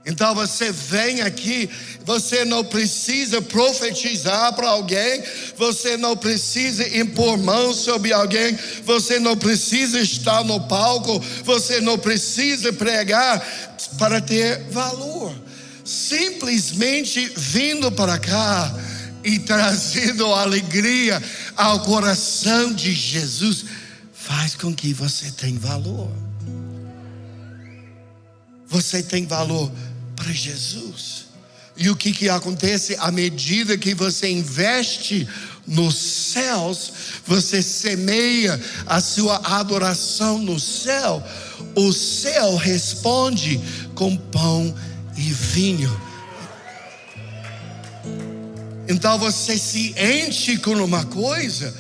Então 0.04 0.34
você 0.34 0.72
vem 0.72 1.22
aqui, 1.22 1.70
você 2.04 2.44
não 2.44 2.64
precisa 2.64 3.40
profetizar 3.40 4.52
para 4.54 4.68
alguém, 4.68 5.24
você 5.56 5.96
não 5.96 6.18
precisa 6.18 6.98
impor 6.98 7.38
mãos 7.38 7.78
sobre 7.78 8.12
alguém, 8.12 8.58
você 8.84 9.20
não 9.20 9.38
precisa 9.38 10.00
estar 10.00 10.44
no 10.44 10.60
palco, 10.62 11.20
você 11.44 11.80
não 11.80 12.00
precisa 12.00 12.74
pregar 12.74 13.40
para 14.00 14.20
ter 14.20 14.64
valor. 14.72 15.36
Simplesmente 15.86 17.32
vindo 17.38 17.92
para 17.92 18.18
cá 18.18 18.76
e 19.24 19.38
trazendo 19.38 20.34
alegria 20.34 21.22
ao 21.56 21.80
coração 21.82 22.74
de 22.74 22.92
Jesus 22.92 23.66
faz 24.14 24.56
com 24.56 24.74
que 24.74 24.94
você 24.94 25.30
tenha 25.30 25.60
valor. 25.60 26.12
Você 28.68 29.04
tem 29.04 29.28
valor 29.28 29.70
para 30.22 30.32
Jesus. 30.32 31.26
E 31.76 31.90
o 31.90 31.96
que, 31.96 32.12
que 32.12 32.30
acontece? 32.30 32.96
À 33.00 33.10
medida 33.10 33.78
que 33.78 33.96
você 33.96 34.30
investe 34.30 35.28
nos 35.66 35.96
céus, 35.96 36.94
você 37.26 37.62
semeia 37.64 38.60
a 38.86 39.02
sua 39.02 39.38
adoração 39.58 40.38
no 40.38 40.60
céu, 40.60 41.24
o 41.76 41.92
céu 41.92 42.56
responde 42.56 43.60
com 43.96 44.16
pão 44.16 44.76
e 45.18 45.22
vinho. 45.22 46.02
Então 48.88 49.18
você 49.18 49.58
se 49.58 49.96
enche 49.98 50.58
com 50.58 50.74
uma 50.74 51.06
coisa 51.06 51.74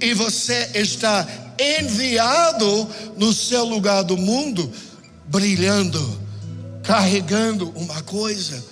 e 0.00 0.12
você 0.12 0.70
está 0.74 1.26
enviado 1.58 2.88
no 3.16 3.32
seu 3.32 3.64
lugar 3.64 4.02
do 4.02 4.16
mundo, 4.16 4.70
brilhando 5.28 6.19
carregando 6.90 7.70
uma 7.76 8.02
coisa. 8.02 8.64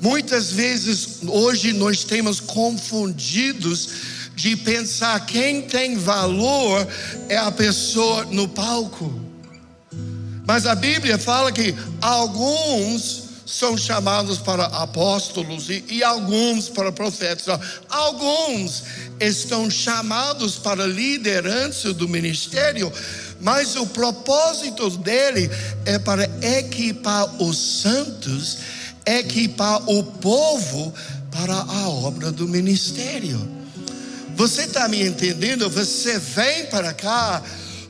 Muitas 0.00 0.50
vezes 0.50 1.20
hoje 1.24 1.72
nós 1.72 2.02
temos 2.02 2.40
confundidos 2.40 3.90
de 4.34 4.56
pensar 4.56 5.24
quem 5.24 5.62
tem 5.62 5.96
valor 5.96 6.84
é 7.28 7.36
a 7.36 7.52
pessoa 7.52 8.24
no 8.24 8.48
palco. 8.48 9.20
Mas 10.44 10.66
a 10.66 10.74
Bíblia 10.74 11.16
fala 11.16 11.52
que 11.52 11.72
alguns 12.00 13.28
são 13.46 13.78
chamados 13.78 14.38
para 14.38 14.66
apóstolos 14.66 15.70
e, 15.70 15.84
e 15.88 16.02
alguns 16.02 16.68
para 16.68 16.90
profetas. 16.90 17.46
Alguns 17.88 18.82
estão 19.20 19.70
chamados 19.70 20.56
para 20.56 20.86
liderança 20.86 21.94
do 21.94 22.08
ministério, 22.08 22.92
mas 23.40 23.76
o 23.76 23.86
propósito 23.86 24.90
dele 24.90 25.50
é 25.84 25.98
para 25.98 26.28
equipar 26.42 27.42
os 27.42 27.56
santos, 27.82 28.58
equipar 29.06 29.88
o 29.88 30.02
povo 30.02 30.92
para 31.30 31.54
a 31.54 31.88
obra 31.88 32.32
do 32.32 32.48
ministério. 32.48 33.48
Você 34.34 34.62
está 34.62 34.88
me 34.88 35.02
entendendo? 35.02 35.68
Você 35.70 36.18
vem 36.18 36.66
para 36.66 36.92
cá, 36.92 37.42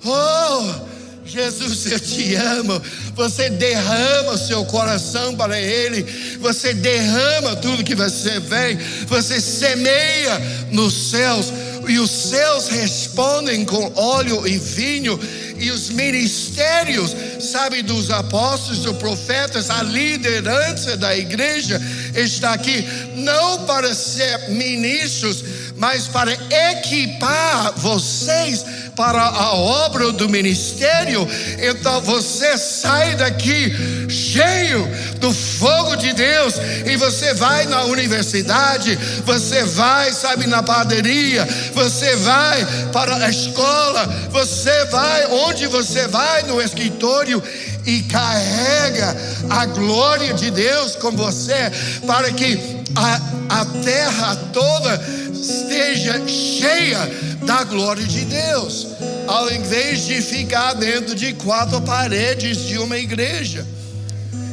oh, 0.05 0.89
Jesus, 1.29 1.93
eu 1.93 2.01
te 2.01 2.35
amo. 2.35 2.81
Você 3.15 3.51
derrama 3.51 4.39
seu 4.39 4.65
coração 4.65 5.37
para 5.37 5.61
Ele. 5.61 6.03
Você 6.41 6.73
derrama 6.73 7.55
tudo 7.57 7.85
que 7.85 7.95
você 7.95 8.41
vem. 8.41 8.79
Você 9.07 9.41
semeia 9.41 10.39
nos 10.73 11.11
céus 11.11 11.53
e 11.91 11.99
os 11.99 12.11
céus 12.11 12.69
respondem 12.69 13.65
com 13.65 13.93
óleo 13.95 14.47
e 14.47 14.59
vinho, 14.59 15.19
e 15.59 15.71
os 15.71 15.91
ministérios, 15.91 17.15
sabe, 17.41 17.83
dos 17.83 18.11
apóstolos, 18.11 18.81
dos 18.81 18.97
profetas, 18.97 19.71
a 19.71 19.83
liderança 19.83 20.97
da 20.97 21.17
igreja 21.17 21.81
está 22.15 22.53
aqui 22.53 22.85
não 23.17 23.65
para 23.67 23.95
ser 23.95 24.51
ministros, 24.51 25.43
mas 25.77 26.07
para 26.07 26.33
equipar 26.73 27.73
vocês 27.77 28.65
para 28.99 29.23
a 29.23 29.55
obra 29.55 30.11
do 30.11 30.29
ministério. 30.29 31.27
Então 31.63 32.01
você 32.01 32.59
sai 32.59 33.15
daqui 33.15 33.73
cheio 34.11 34.85
do 35.21 35.33
fogo 35.33 35.95
de 35.95 36.13
Deus 36.13 36.55
e 36.85 36.97
você 36.97 37.33
vai 37.35 37.65
na 37.67 37.85
universidade, 37.85 38.99
você 39.25 39.63
vai, 39.63 40.13
sabe, 40.13 40.49
na 40.49 40.65
padaria, 40.65 41.47
você 41.73 42.17
vai 42.17 42.67
para 42.93 43.25
a 43.25 43.31
escola, 43.31 44.05
você 44.33 44.85
vai 44.87 45.27
onde 45.27 45.69
você 45.69 46.09
vai 46.09 46.43
no 46.43 46.61
escritório 46.61 47.41
e 47.87 48.03
carrega 48.03 49.17
a 49.49 49.65
glória 49.67 50.35
de 50.35 50.51
Deus 50.51 50.97
com 50.97 51.13
você 51.13 51.71
para 52.05 52.33
que 52.33 52.59
a, 52.97 53.61
a 53.61 53.65
terra 53.65 54.37
toda 54.53 55.01
esteja 55.33 56.21
cheia 56.27 57.28
da 57.49 57.65
glória 57.65 58.07
de 58.07 58.27
Deus, 58.27 58.89
ao 59.27 59.51
invés 59.51 60.05
de 60.05 60.21
ficar 60.21 60.75
dentro 60.75 61.15
de 61.15 61.33
quatro 61.33 61.81
paredes 61.81 62.59
de 62.67 62.77
uma 62.77 62.99
igreja. 62.99 63.67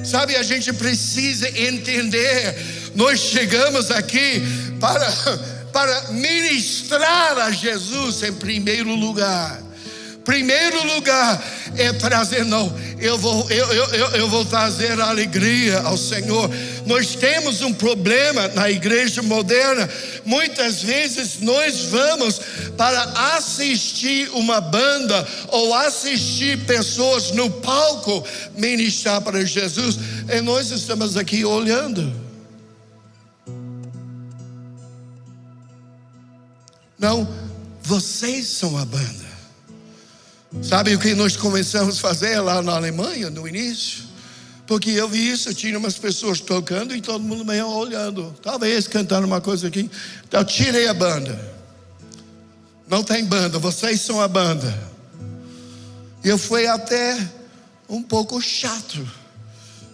Sabe, 0.02 0.38
a 0.38 0.44
gente 0.44 0.72
precisa 0.72 1.50
entender, 1.60 2.56
nós 2.96 3.20
chegamos 3.20 3.92
aqui 3.92 4.42
para, 4.80 5.12
para 5.74 6.12
ministrar 6.14 7.38
a 7.38 7.52
Jesus 7.52 8.24
em 8.24 8.32
primeiro 8.32 8.96
lugar. 8.96 9.62
Primeiro 10.26 10.84
lugar 10.96 11.42
é 11.78 11.94
trazer, 11.94 12.44
não, 12.44 12.76
eu 13.00 13.16
vou, 13.16 13.48
eu, 13.52 13.72
eu, 13.74 14.08
eu, 14.16 14.28
vou 14.28 14.44
trazer 14.44 15.00
alegria 15.00 15.80
ao 15.82 15.96
Senhor. 15.96 16.50
Nós 16.88 17.16
temos 17.16 17.62
um 17.62 17.72
problema 17.72 18.48
na 18.48 18.72
igreja 18.72 19.22
moderna. 19.22 19.88
Muitas 20.26 20.82
vezes 20.82 21.42
nós 21.42 21.82
vamos 21.86 22.42
para 22.76 23.36
assistir 23.36 24.28
uma 24.32 24.60
banda 24.60 25.28
ou 25.50 25.76
assistir 25.76 26.58
pessoas 26.66 27.30
no 27.32 27.50
palco 27.50 28.26
ministrar 28.58 29.22
para 29.22 29.46
Jesus, 29.46 30.00
e 30.28 30.42
nós 30.42 30.72
estamos 30.72 31.16
aqui 31.18 31.46
olhando. 31.46 32.12
Não, 36.98 37.28
vocês 37.84 38.48
são 38.48 38.76
a 38.76 38.86
banda. 38.86 39.25
Sabe 40.64 40.96
o 40.96 41.00
que 41.00 41.14
nós 41.14 41.38
começamos 41.38 41.98
a 41.98 42.02
fazer 42.02 42.40
lá 42.40 42.62
na 42.62 42.76
Alemanha 42.76 43.30
no 43.30 43.48
início? 43.48 44.04
Porque 44.66 44.90
eu 44.90 45.08
vi 45.08 45.30
isso, 45.30 45.54
tinha 45.54 45.78
umas 45.78 45.98
pessoas 45.98 46.40
tocando 46.40 46.96
e 46.96 47.02
todo 47.02 47.24
mundo 47.24 47.46
meio 47.46 47.68
olhando. 47.68 48.36
Talvez 48.42 48.88
cantando 48.88 49.28
uma 49.28 49.40
coisa 49.40 49.68
aqui. 49.68 49.90
Então 50.28 50.40
eu 50.40 50.46
tirei 50.46 50.88
a 50.88 50.94
banda. 50.94 51.40
Não 52.88 53.04
tem 53.04 53.26
banda, 53.26 53.60
vocês 53.60 54.02
são 54.02 54.20
a 54.22 54.28
banda. 54.28 54.74
E 56.24 56.30
eu 56.30 56.38
fui 56.38 56.66
até 56.66 57.18
um 57.88 58.02
pouco 58.02 58.42
chato. 58.42 59.08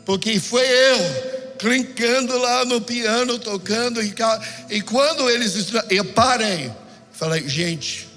Porque 0.05 0.39
foi 0.39 0.65
eu 0.65 1.51
clincando 1.57 2.37
lá 2.37 2.65
no 2.65 2.81
piano, 2.81 3.37
tocando. 3.37 4.01
E, 4.01 4.13
e 4.69 4.81
quando 4.81 5.29
eles. 5.29 5.67
Eu 5.89 6.05
parei. 6.05 6.71
Falei, 7.11 7.47
gente, 7.47 8.07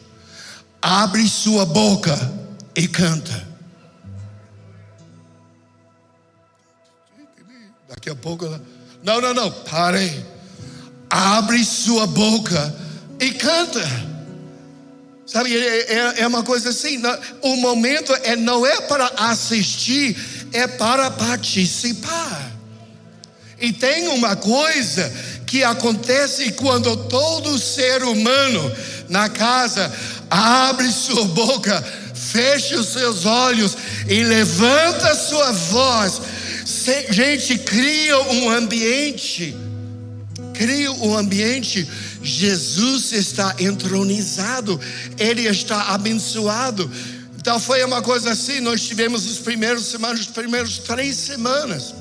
abre 0.85 1.27
sua 1.27 1.64
boca 1.64 2.14
e 2.77 2.87
canta. 2.87 3.49
Daqui 7.88 8.11
a 8.11 8.14
pouco, 8.14 8.47
não, 9.03 9.18
não, 9.18 9.33
não, 9.33 9.51
parei. 9.51 10.25
Abre 11.09 11.64
sua 11.64 12.07
boca 12.07 12.75
e 13.18 13.31
canta. 13.33 13.83
Sabe, 15.27 15.57
é, 15.57 15.92
é, 15.92 16.20
é 16.20 16.27
uma 16.27 16.42
coisa 16.42 16.68
assim. 16.68 17.01
O 17.40 17.57
momento 17.57 18.12
é, 18.23 18.37
não 18.37 18.66
é 18.66 18.83
para 18.83 19.07
assistir, 19.16 20.51
é 20.53 20.66
para 20.66 21.11
participar. 21.11 22.53
E 23.59 23.73
tem 23.73 24.09
uma 24.09 24.37
coisa 24.37 25.11
que 25.47 25.64
acontece 25.64 26.53
quando 26.53 27.09
todo 27.09 27.59
ser 27.59 28.03
humano 28.03 28.61
na 29.09 29.29
casa 29.29 29.90
abre 30.31 30.91
sua 30.91 31.25
boca, 31.27 31.83
feche 32.15 32.75
os 32.75 32.89
seus 32.89 33.25
olhos 33.25 33.77
e 34.09 34.23
levanta 34.25 35.15
sua 35.15 35.53
voz. 35.53 36.21
Gente, 37.11 37.59
cria 37.59 38.21
um 38.21 38.51
ambiente, 38.51 39.57
cria 40.53 40.93
um 40.93 41.17
ambiente 41.17 41.89
Jesus 42.25 43.13
está 43.13 43.55
entronizado, 43.61 44.81
ele 45.19 45.47
está 45.47 45.91
abençoado. 45.91 46.91
Então 47.37 47.61
foi 47.61 47.85
uma 47.85 48.01
coisa 48.01 48.33
assim, 48.33 48.61
nós 48.61 48.81
tivemos 48.81 49.27
os 49.27 49.39
primeiros 49.39 49.85
semanas, 49.85 50.21
os 50.21 50.27
primeiros 50.29 50.79
três 50.79 51.17
semanas. 51.17 51.95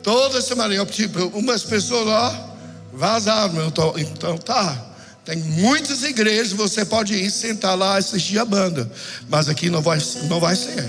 Toda 0.00 0.40
semana, 0.40 0.72
eu, 0.72 0.86
tipo, 0.86 1.26
umas 1.36 1.64
pessoas 1.64 2.06
lá 2.06 2.56
vazaram, 2.92 3.66
então 3.96 4.38
tá. 4.38 4.86
Tem 5.28 5.36
muitas 5.36 6.04
igrejas, 6.04 6.52
você 6.52 6.86
pode 6.86 7.12
ir 7.12 7.30
sentar 7.30 7.76
lá 7.76 7.98
assistir 7.98 8.38
a 8.38 8.46
banda, 8.46 8.90
mas 9.28 9.46
aqui 9.46 9.68
não 9.68 9.82
vai, 9.82 9.98
não 10.22 10.40
vai 10.40 10.56
ser. 10.56 10.82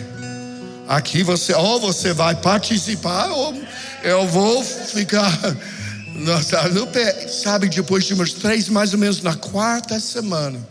Aqui 0.87 1.23
você, 1.23 1.53
ou 1.53 1.77
você 1.81 2.13
vai 2.13 2.33
participar, 2.35 3.27
ou 3.31 3.53
eu 4.01 4.25
vou 4.29 4.63
ficar 4.63 5.29
no 6.71 6.87
pé. 6.87 7.27
Sabe, 7.27 7.67
depois 7.67 8.05
de 8.05 8.13
umas 8.13 8.31
três, 8.31 8.69
mais 8.69 8.93
ou 8.93 8.99
menos 8.99 9.21
na 9.21 9.35
quarta 9.35 9.99
semana 9.99 10.65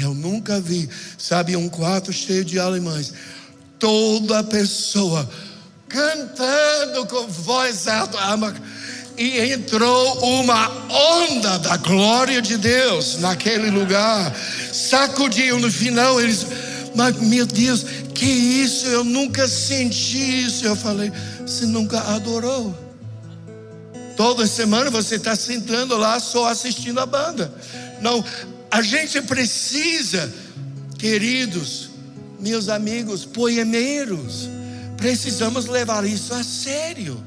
eu 0.00 0.14
nunca 0.14 0.60
vi, 0.60 0.88
sabe, 1.18 1.56
um 1.56 1.68
quarto 1.68 2.12
cheio 2.12 2.44
de 2.44 2.60
alemães. 2.60 3.12
Toda 3.80 4.44
pessoa 4.44 5.28
cantando 5.88 7.06
com 7.06 7.26
voz 7.26 7.88
alta. 7.88 8.18
E 9.18 9.52
entrou 9.52 10.40
uma 10.40 10.70
onda 10.88 11.58
da 11.58 11.76
glória 11.76 12.40
de 12.40 12.56
Deus 12.56 13.18
naquele 13.18 13.68
lugar. 13.68 14.32
Sacudiu 14.72 15.58
no 15.58 15.70
final, 15.72 16.20
eles, 16.20 16.46
mas 16.94 17.20
meu 17.20 17.44
Deus, 17.44 17.84
que 18.14 18.24
isso? 18.24 18.86
Eu 18.86 19.02
nunca 19.02 19.48
senti 19.48 20.46
isso. 20.46 20.64
Eu 20.64 20.76
falei, 20.76 21.10
você 21.40 21.66
nunca 21.66 21.98
adorou. 22.14 22.72
Toda 24.16 24.46
semana 24.46 24.90
você 24.90 25.16
está 25.16 25.34
sentando 25.34 25.96
lá 25.96 26.20
só 26.20 26.48
assistindo 26.48 27.00
a 27.00 27.06
banda. 27.06 27.52
Não, 28.00 28.24
a 28.70 28.82
gente 28.82 29.20
precisa, 29.22 30.32
queridos, 30.96 31.90
meus 32.38 32.68
amigos, 32.68 33.24
poemeiros, 33.24 34.48
precisamos 34.96 35.66
levar 35.66 36.04
isso 36.04 36.34
a 36.34 36.42
sério. 36.42 37.20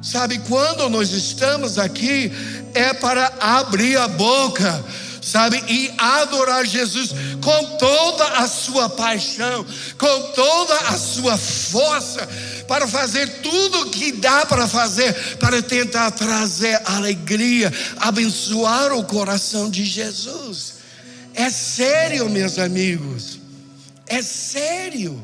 Sabe, 0.00 0.38
quando 0.46 0.88
nós 0.88 1.10
estamos 1.10 1.76
aqui, 1.76 2.30
é 2.72 2.94
para 2.94 3.32
abrir 3.40 3.96
a 3.96 4.06
boca, 4.06 4.84
sabe, 5.20 5.62
e 5.68 5.92
adorar 5.98 6.64
Jesus 6.64 7.10
com 7.42 7.76
toda 7.76 8.24
a 8.38 8.46
sua 8.46 8.88
paixão, 8.88 9.66
com 9.98 10.22
toda 10.32 10.74
a 10.88 10.96
sua 10.96 11.36
força, 11.36 12.28
para 12.68 12.86
fazer 12.86 13.40
tudo 13.42 13.80
o 13.80 13.90
que 13.90 14.12
dá 14.12 14.46
para 14.46 14.68
fazer, 14.68 15.12
para 15.38 15.60
tentar 15.60 16.12
trazer 16.12 16.80
alegria, 16.84 17.72
abençoar 17.98 18.92
o 18.92 19.02
coração 19.04 19.68
de 19.68 19.84
Jesus. 19.84 20.74
É 21.34 21.50
sério, 21.50 22.28
meus 22.30 22.56
amigos, 22.58 23.40
é 24.06 24.22
sério. 24.22 25.20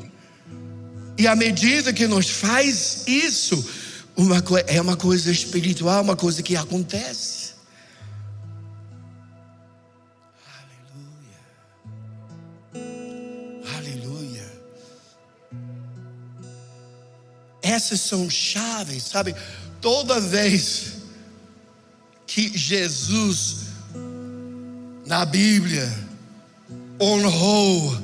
E 1.17 1.27
à 1.27 1.35
medida 1.35 1.93
que 1.93 2.07
nós 2.07 2.29
faz 2.29 3.03
isso, 3.07 3.65
uma, 4.15 4.43
é 4.67 4.81
uma 4.81 4.95
coisa 4.95 5.31
espiritual, 5.31 6.03
uma 6.03 6.15
coisa 6.15 6.41
que 6.41 6.55
acontece. 6.55 7.45
Essas 17.65 17.99
são 17.99 18.29
chaves, 18.29 19.03
sabe? 19.03 19.35
Toda 19.81 20.21
vez 20.21 20.93
que 22.27 22.55
Jesus, 22.55 23.55
na 25.07 25.25
Bíblia, 25.25 25.91
honrou 27.01 28.01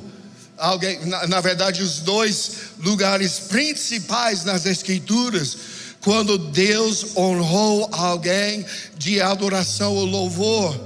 alguém, 0.58 1.06
na, 1.06 1.28
na 1.28 1.40
verdade, 1.40 1.80
os 1.80 2.00
dois 2.00 2.52
lugares 2.80 3.38
principais 3.38 4.44
nas 4.44 4.66
Escrituras, 4.66 5.56
quando 6.02 6.36
Deus 6.36 7.16
honrou 7.16 7.88
alguém 7.92 8.66
de 8.96 9.20
adoração 9.20 9.94
ou 9.94 10.04
louvor, 10.04 10.78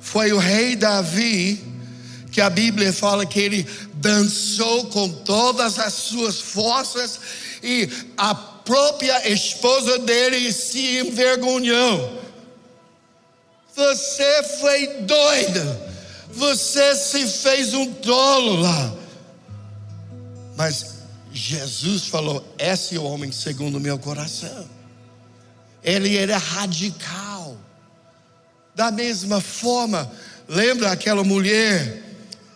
foi 0.00 0.32
o 0.32 0.38
rei 0.38 0.74
Davi, 0.74 1.62
que 2.32 2.40
a 2.40 2.50
Bíblia 2.50 2.92
fala 2.92 3.24
que 3.24 3.38
ele 3.38 3.66
dançou 3.94 4.86
com 4.86 5.08
todas 5.08 5.78
as 5.78 5.94
suas 5.94 6.40
forças 6.40 7.20
e 7.62 7.88
a 8.16 8.34
própria 8.34 9.30
esposa 9.30 9.98
dele 9.98 10.52
se 10.52 10.98
envergonhou. 10.98 12.20
Você 13.76 14.42
foi 14.60 14.86
doida, 15.02 15.90
você 16.32 16.96
se 16.96 17.26
fez 17.26 17.72
um 17.72 17.92
tolo 17.94 18.60
lá. 18.60 18.94
Mas 20.56 20.99
Jesus 21.32 22.06
falou: 22.06 22.44
Esse 22.58 22.96
é 22.96 22.98
o 22.98 23.04
homem 23.04 23.32
segundo 23.32 23.76
o 23.76 23.80
meu 23.80 23.98
coração. 23.98 24.68
Ele 25.82 26.16
era 26.16 26.36
radical. 26.36 27.56
Da 28.74 28.90
mesma 28.90 29.40
forma, 29.40 30.10
lembra 30.48 30.92
aquela 30.92 31.24
mulher 31.24 32.02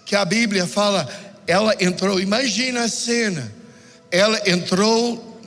que 0.06 0.14
a 0.14 0.24
Bíblia 0.24 0.66
fala, 0.66 1.08
ela 1.46 1.74
entrou, 1.80 2.20
imagina 2.20 2.84
a 2.84 2.88
cena 2.88 3.52
ela 4.14 4.40
entrou 4.48 5.40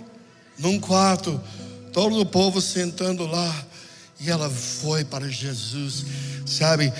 num 0.59 0.77
quarto, 0.77 1.41
todo 1.93 2.19
o 2.19 2.25
povo 2.25 2.59
sentando 2.59 3.25
lá, 3.25 3.65
e 4.19 4.29
ela 4.29 4.49
foi 4.49 5.05
para 5.05 5.29
Jesus, 5.29 6.05
sabe, 6.45 6.91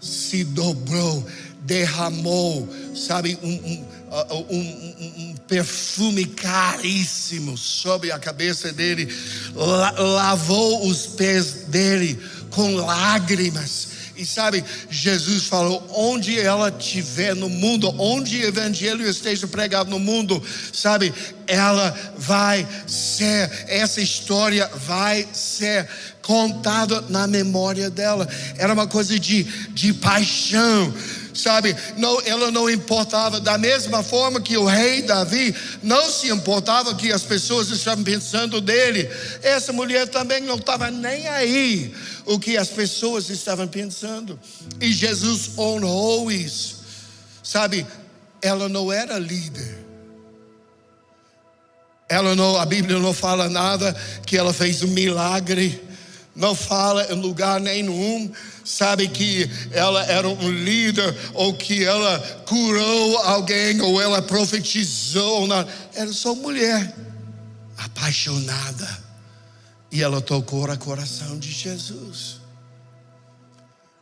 se 0.00 0.42
dobrou, 0.42 1.24
derramou, 1.60 2.68
sabe, 2.96 3.38
um, 3.44 3.52
um, 3.52 3.86
um, 4.30 4.94
um 5.18 5.34
perfume 5.48 6.24
caríssimo 6.26 7.58
sobre 7.58 8.12
a 8.12 8.18
cabeça 8.18 8.72
dele, 8.72 9.08
lavou 9.54 10.86
os 10.86 11.06
pés 11.06 11.64
dele 11.68 12.18
com 12.50 12.76
lágrimas. 12.76 13.94
E 14.16 14.24
sabe, 14.24 14.64
Jesus 14.88 15.46
falou: 15.46 15.84
onde 15.90 16.38
ela 16.38 16.68
estiver 16.68 17.34
no 17.34 17.48
mundo, 17.48 17.92
onde 17.98 18.38
o 18.38 18.46
evangelho 18.46 19.08
esteja 19.08 19.48
pregado 19.48 19.90
no 19.90 19.98
mundo, 19.98 20.40
sabe, 20.72 21.12
ela 21.48 21.92
vai 22.16 22.66
ser, 22.86 23.50
essa 23.66 24.00
história 24.00 24.70
vai 24.86 25.26
ser 25.32 25.88
contada 26.22 27.00
na 27.08 27.26
memória 27.26 27.90
dela. 27.90 28.28
Era 28.56 28.72
uma 28.72 28.86
coisa 28.86 29.18
de, 29.18 29.42
de 29.70 29.92
paixão 29.92 30.94
sabe? 31.34 31.76
Não, 31.96 32.20
ela 32.22 32.50
não 32.50 32.70
importava, 32.70 33.40
da 33.40 33.58
mesma 33.58 34.02
forma 34.02 34.40
que 34.40 34.56
o 34.56 34.64
rei 34.64 35.02
Davi 35.02 35.54
não 35.82 36.10
se 36.10 36.30
importava 36.30 36.94
que 36.94 37.12
as 37.12 37.22
pessoas 37.22 37.70
estavam 37.70 38.04
pensando 38.04 38.60
dele, 38.60 39.08
essa 39.42 39.72
mulher 39.72 40.08
também 40.08 40.40
não 40.40 40.56
estava 40.56 40.90
nem 40.90 41.26
aí 41.28 41.92
o 42.24 42.38
que 42.38 42.56
as 42.56 42.68
pessoas 42.68 43.28
estavam 43.28 43.66
pensando, 43.66 44.38
e 44.80 44.92
Jesus 44.92 45.50
honrou 45.58 46.30
isso, 46.30 46.82
sabe? 47.42 47.86
Ela 48.40 48.68
não 48.68 48.92
era 48.92 49.18
líder. 49.18 49.84
Ela 52.08 52.34
não, 52.34 52.56
a 52.56 52.66
Bíblia 52.66 52.98
não 52.98 53.14
fala 53.14 53.48
nada 53.48 53.94
que 54.26 54.36
ela 54.36 54.52
fez 54.52 54.82
um 54.82 54.88
milagre, 54.88 55.82
não 56.34 56.54
fala 56.54 57.12
em 57.12 57.20
lugar 57.20 57.60
nenhum 57.60 58.32
sabe 58.64 59.06
que 59.08 59.48
ela 59.70 60.02
era 60.06 60.26
um 60.28 60.50
líder, 60.50 61.14
ou 61.34 61.52
que 61.52 61.84
ela 61.84 62.18
curou 62.46 63.18
alguém, 63.18 63.80
ou 63.82 64.00
ela 64.00 64.22
profetizou, 64.22 65.46
não. 65.46 65.68
era 65.94 66.12
só 66.12 66.34
mulher 66.34 66.94
apaixonada, 67.76 69.04
e 69.92 70.02
ela 70.02 70.20
tocou 70.20 70.64
o 70.64 70.78
coração 70.78 71.38
de 71.38 71.52
Jesus. 71.52 72.42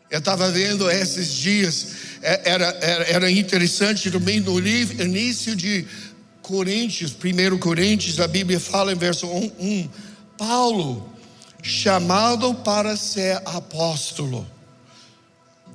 Eu 0.09 0.21
estava 0.21 0.51
vendo 0.51 0.90
esses 0.90 1.33
dias, 1.33 1.88
é, 2.23 2.51
era, 2.51 2.66
era, 2.81 3.05
era 3.05 3.31
interessante 3.31 4.11
também 4.11 4.40
no 4.40 4.59
livro, 4.59 5.03
início 5.03 5.57
de 5.57 5.87
Coríntios, 6.40 7.12
1 7.12 7.59
Coríntios, 7.59 8.21
a 8.21 8.29
Bíblia 8.29 8.61
fala 8.61 8.92
em 8.92 8.97
verso 8.97 9.27
1, 9.27 9.53
1 9.59 9.90
Paulo, 10.37 11.12
chamado 11.62 12.55
para 12.57 12.96
ser 12.96 13.37
apóstolo 13.46 14.46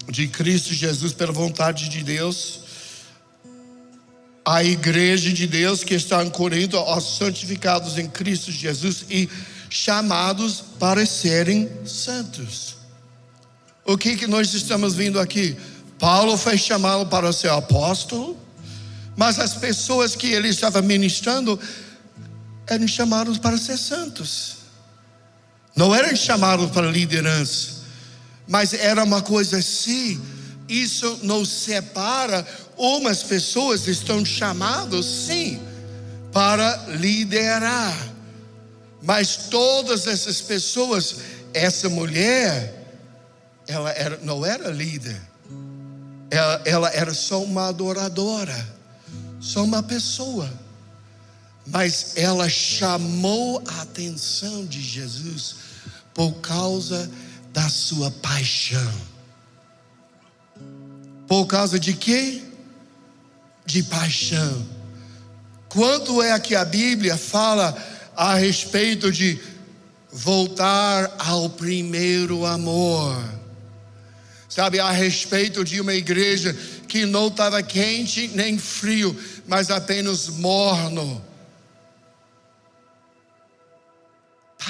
de 0.10 0.28
Cristo 0.28 0.74
Jesus 0.74 1.14
pela 1.14 1.32
vontade 1.32 1.90
de 1.90 2.04
Deus, 2.04 2.60
a 4.46 4.64
igreja 4.64 5.32
de 5.34 5.48
Deus 5.48 5.84
que 5.84 5.94
está 5.94 6.24
Corinto, 6.30 6.78
aos 6.78 7.18
santificados 7.18 7.98
em 7.98 8.08
Cristo 8.08 8.52
Jesus 8.52 9.06
e 9.10 9.30
chamados 9.70 10.64
para 10.80 11.06
serem 11.06 11.70
santos. 11.86 12.76
O 13.86 13.98
que, 13.98 14.16
que 14.18 14.28
nós 14.28 14.54
estamos 14.54 14.96
vendo 14.96 15.20
aqui? 15.20 15.56
Paulo 15.98 16.38
foi 16.38 16.58
chamado 16.58 17.08
para 17.08 17.32
ser 17.34 17.50
apóstolo, 17.50 18.38
mas 19.16 19.40
as 19.40 19.54
pessoas 19.56 20.16
que 20.16 20.28
ele 20.28 20.50
estava 20.50 20.82
ministrando 20.82 21.60
eram 22.68 22.88
chamados 22.88 23.38
para 23.38 23.58
ser 23.58 23.78
santos, 23.78 24.57
não 25.78 25.96
eram 25.96 26.14
chamados 26.16 26.70
para 26.72 26.92
liderança 26.92 27.78
mas 28.48 28.74
era 28.74 29.04
uma 29.04 29.22
coisa 29.22 29.58
assim. 29.58 30.22
Isso 30.70 31.20
nos 31.24 31.50
separa. 31.50 32.48
Umas 32.78 33.24
pessoas 33.24 33.88
estão 33.88 34.24
chamadas, 34.24 35.06
sim, 35.06 35.62
para 36.32 36.86
liderar. 36.88 37.96
Mas 39.02 39.36
todas 39.50 40.08
essas 40.08 40.42
pessoas, 40.42 41.18
essa 41.54 41.90
mulher, 41.90 42.74
ela 43.68 43.92
era, 43.92 44.18
não 44.24 44.46
era 44.46 44.70
líder, 44.70 45.22
ela, 46.30 46.62
ela 46.66 46.90
era 46.94 47.14
só 47.14 47.42
uma 47.44 47.68
adoradora, 47.68 48.68
só 49.40 49.64
uma 49.64 49.84
pessoa. 49.84 50.52
Mas 51.66 52.14
ela 52.16 52.48
chamou 52.50 53.62
a 53.68 53.82
atenção 53.82 54.66
de 54.66 54.82
Jesus 54.82 55.67
por 56.18 56.32
causa 56.42 57.08
da 57.54 57.70
sua 57.70 58.10
paixão. 58.10 58.92
Por 61.28 61.46
causa 61.46 61.80
de 61.80 61.94
quê? 61.94 62.42
De 63.64 63.84
paixão. 63.84 64.68
Quanto 65.70 66.24
é 66.24 66.40
que 66.40 66.56
a 66.56 66.66
Bíblia 66.66 67.16
fala 67.16 67.78
a 68.16 68.34
respeito 68.34 69.12
de 69.12 69.40
voltar 70.12 71.14
ao 71.20 71.52
primeiro 71.52 72.48
amor? 72.48 73.24
Sabe, 74.50 74.80
a 74.80 74.90
respeito 74.90 75.64
de 75.64 75.80
uma 75.80 75.94
igreja 75.94 76.52
que 76.88 77.06
não 77.06 77.28
estava 77.28 77.62
quente 77.62 78.28
nem 78.30 78.58
frio, 78.58 79.16
mas 79.46 79.70
apenas 79.70 80.30
morno. 80.30 81.24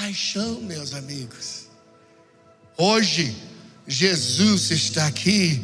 Paixão, 0.00 0.60
meus 0.60 0.94
amigos. 0.94 1.66
Hoje, 2.76 3.34
Jesus 3.84 4.70
está 4.70 5.08
aqui 5.08 5.60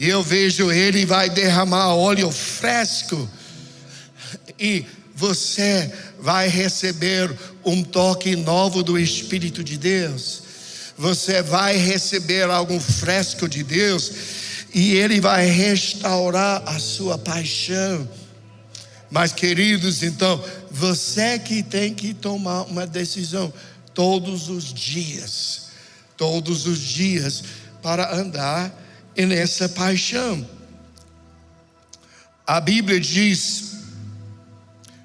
e 0.00 0.08
eu 0.08 0.22
vejo 0.22 0.72
Ele 0.72 1.04
vai 1.04 1.28
derramar 1.28 1.94
óleo 1.94 2.30
fresco 2.30 3.28
e 4.58 4.86
você 5.14 5.92
vai 6.18 6.48
receber 6.48 7.30
um 7.62 7.84
toque 7.84 8.34
novo 8.36 8.82
do 8.82 8.98
Espírito 8.98 9.62
de 9.62 9.76
Deus. 9.76 10.42
Você 10.96 11.42
vai 11.42 11.76
receber 11.76 12.44
algo 12.44 12.80
fresco 12.80 13.46
de 13.46 13.62
Deus 13.62 14.10
e 14.72 14.94
Ele 14.94 15.20
vai 15.20 15.44
restaurar 15.44 16.62
a 16.64 16.78
sua 16.78 17.18
paixão. 17.18 18.08
Mas, 19.10 19.32
queridos, 19.32 20.02
então, 20.02 20.42
você 20.70 21.38
que 21.38 21.62
tem 21.62 21.94
que 21.94 22.14
tomar 22.14 22.62
uma 22.62 22.86
decisão 22.86 23.52
todos 23.94 24.48
os 24.48 24.74
dias, 24.74 25.68
todos 26.16 26.66
os 26.66 26.80
dias, 26.80 27.44
para 27.80 28.14
andar 28.14 28.74
nessa 29.16 29.68
paixão. 29.68 30.46
A 32.46 32.60
Bíblia 32.60 33.00
diz, 33.00 33.74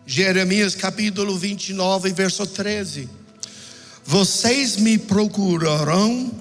Jeremias 0.06 0.76
capítulo 0.76 1.38
29, 1.38 2.12
verso 2.12 2.46
13: 2.46 3.08
Vocês 4.04 4.76
me 4.76 4.98
procurarão 4.98 6.32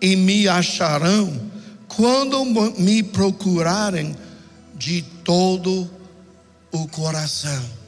e 0.00 0.16
me 0.16 0.48
acharão 0.48 1.50
quando 1.86 2.44
me 2.78 3.02
procurarem 3.02 4.16
de 4.74 5.02
todo 5.22 5.88
o 6.72 6.88
coração. 6.88 7.81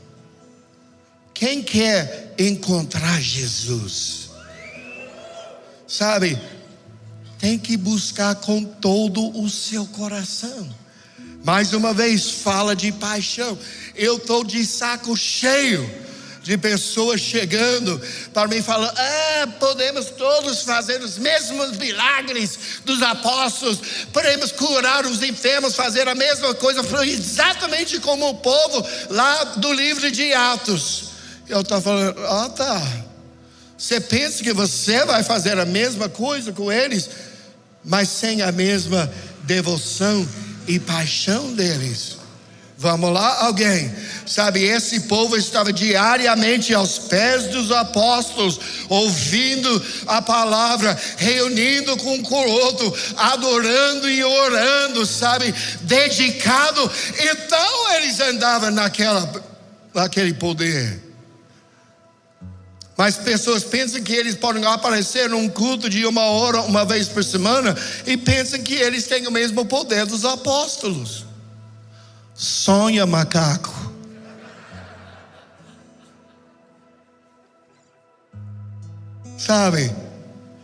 Quem 1.35 1.61
quer 1.63 2.33
encontrar 2.39 3.21
Jesus? 3.21 4.31
Sabe, 5.87 6.41
tem 7.39 7.59
que 7.59 7.77
buscar 7.77 8.37
com 8.37 8.65
todo 8.65 9.37
o 9.39 9.51
seu 9.51 9.85
coração. 9.87 10.73
Mais 11.45 11.75
uma 11.75 11.93
vez, 11.93 12.31
fala 12.31 12.75
de 12.75 12.91
paixão. 12.93 13.59
Eu 13.95 14.17
estou 14.17 14.45
de 14.45 14.65
saco 14.65 15.15
cheio 15.17 16.05
de 16.45 16.59
pessoas 16.59 17.21
chegando 17.21 18.01
para 18.33 18.47
mim 18.47 18.63
falando: 18.63 18.95
ah, 18.97 19.49
podemos 19.59 20.07
todos 20.11 20.63
fazer 20.63 21.03
os 21.03 21.19
mesmos 21.19 21.77
milagres 21.77 22.81
dos 22.85 23.03
apóstolos, 23.03 23.79
podemos 24.13 24.53
curar 24.53 25.05
os 25.05 25.23
enfermos, 25.23 25.75
fazer 25.75 26.07
a 26.07 26.15
mesma 26.15 26.55
coisa, 26.55 26.81
exatamente 27.05 27.99
como 27.99 28.29
o 28.29 28.35
povo 28.37 28.87
lá 29.11 29.45
do 29.57 29.73
livro 29.73 30.11
de 30.11 30.33
Atos. 30.33 31.14
Eu 31.49 31.61
estou 31.61 31.81
falando: 31.81 32.19
ah, 32.27 32.49
tá. 32.51 32.83
Você 33.77 34.01
pensa 34.01 34.43
que 34.43 34.53
você 34.53 35.05
vai 35.05 35.23
fazer 35.23 35.59
a 35.59 35.67
mesma 35.67 36.09
coisa 36.09 36.53
com 36.53 36.73
eles, 36.73 37.11
mas 37.85 38.09
sem 38.09 38.41
a 38.41 38.51
mesma 38.51 39.13
devoção 39.43 40.27
e 40.67 40.79
paixão 40.79 41.53
deles. 41.53 42.17
Vamos 42.77 43.13
lá, 43.13 43.45
alguém? 43.45 43.95
Sabe, 44.27 44.65
esse 44.65 45.01
povo 45.01 45.37
estava 45.37 45.73
diariamente 45.73 46.75
aos 46.75 46.99
pés 46.99 47.45
dos 47.45 47.71
apóstolos, 47.71 48.59
ouvindo 48.89 49.85
a 50.07 50.21
palavra, 50.21 50.99
reunindo 51.17 51.97
com 51.97 52.19
o 52.19 52.49
outro, 52.49 52.93
adorando 53.17 54.11
e 54.11 54.25
orando, 54.25 55.07
sabe, 55.07 55.55
dedicado. 55.83 56.91
Então 57.19 57.93
eles 57.97 58.19
andavam 58.21 58.71
naquela, 58.71 59.31
naquele 59.95 60.35
poder. 60.35 61.04
Mas 62.97 63.17
pessoas 63.17 63.65
pensam 63.65 64.03
que 64.03 64.13
eles 64.13 64.37
podem 64.37 64.65
aparecer 64.65 65.29
num 65.29 65.49
culto 65.49 65.91
de 65.91 66.07
uma 66.07 66.23
hora, 66.23 66.63
uma 66.63 66.85
vez 66.85 67.09
por 67.09 67.25
semana, 67.25 67.77
e 68.07 68.17
pensam 68.17 68.63
que 68.63 68.75
eles 68.75 69.07
têm 69.07 69.27
o 69.27 69.33
mesmo 69.33 69.65
poder 69.67 70.07
dos 70.07 70.25
apóstolos. 70.25 71.25
Sonha, 72.35 73.05
macaco. 73.05 73.93
Sabe, 79.37 79.95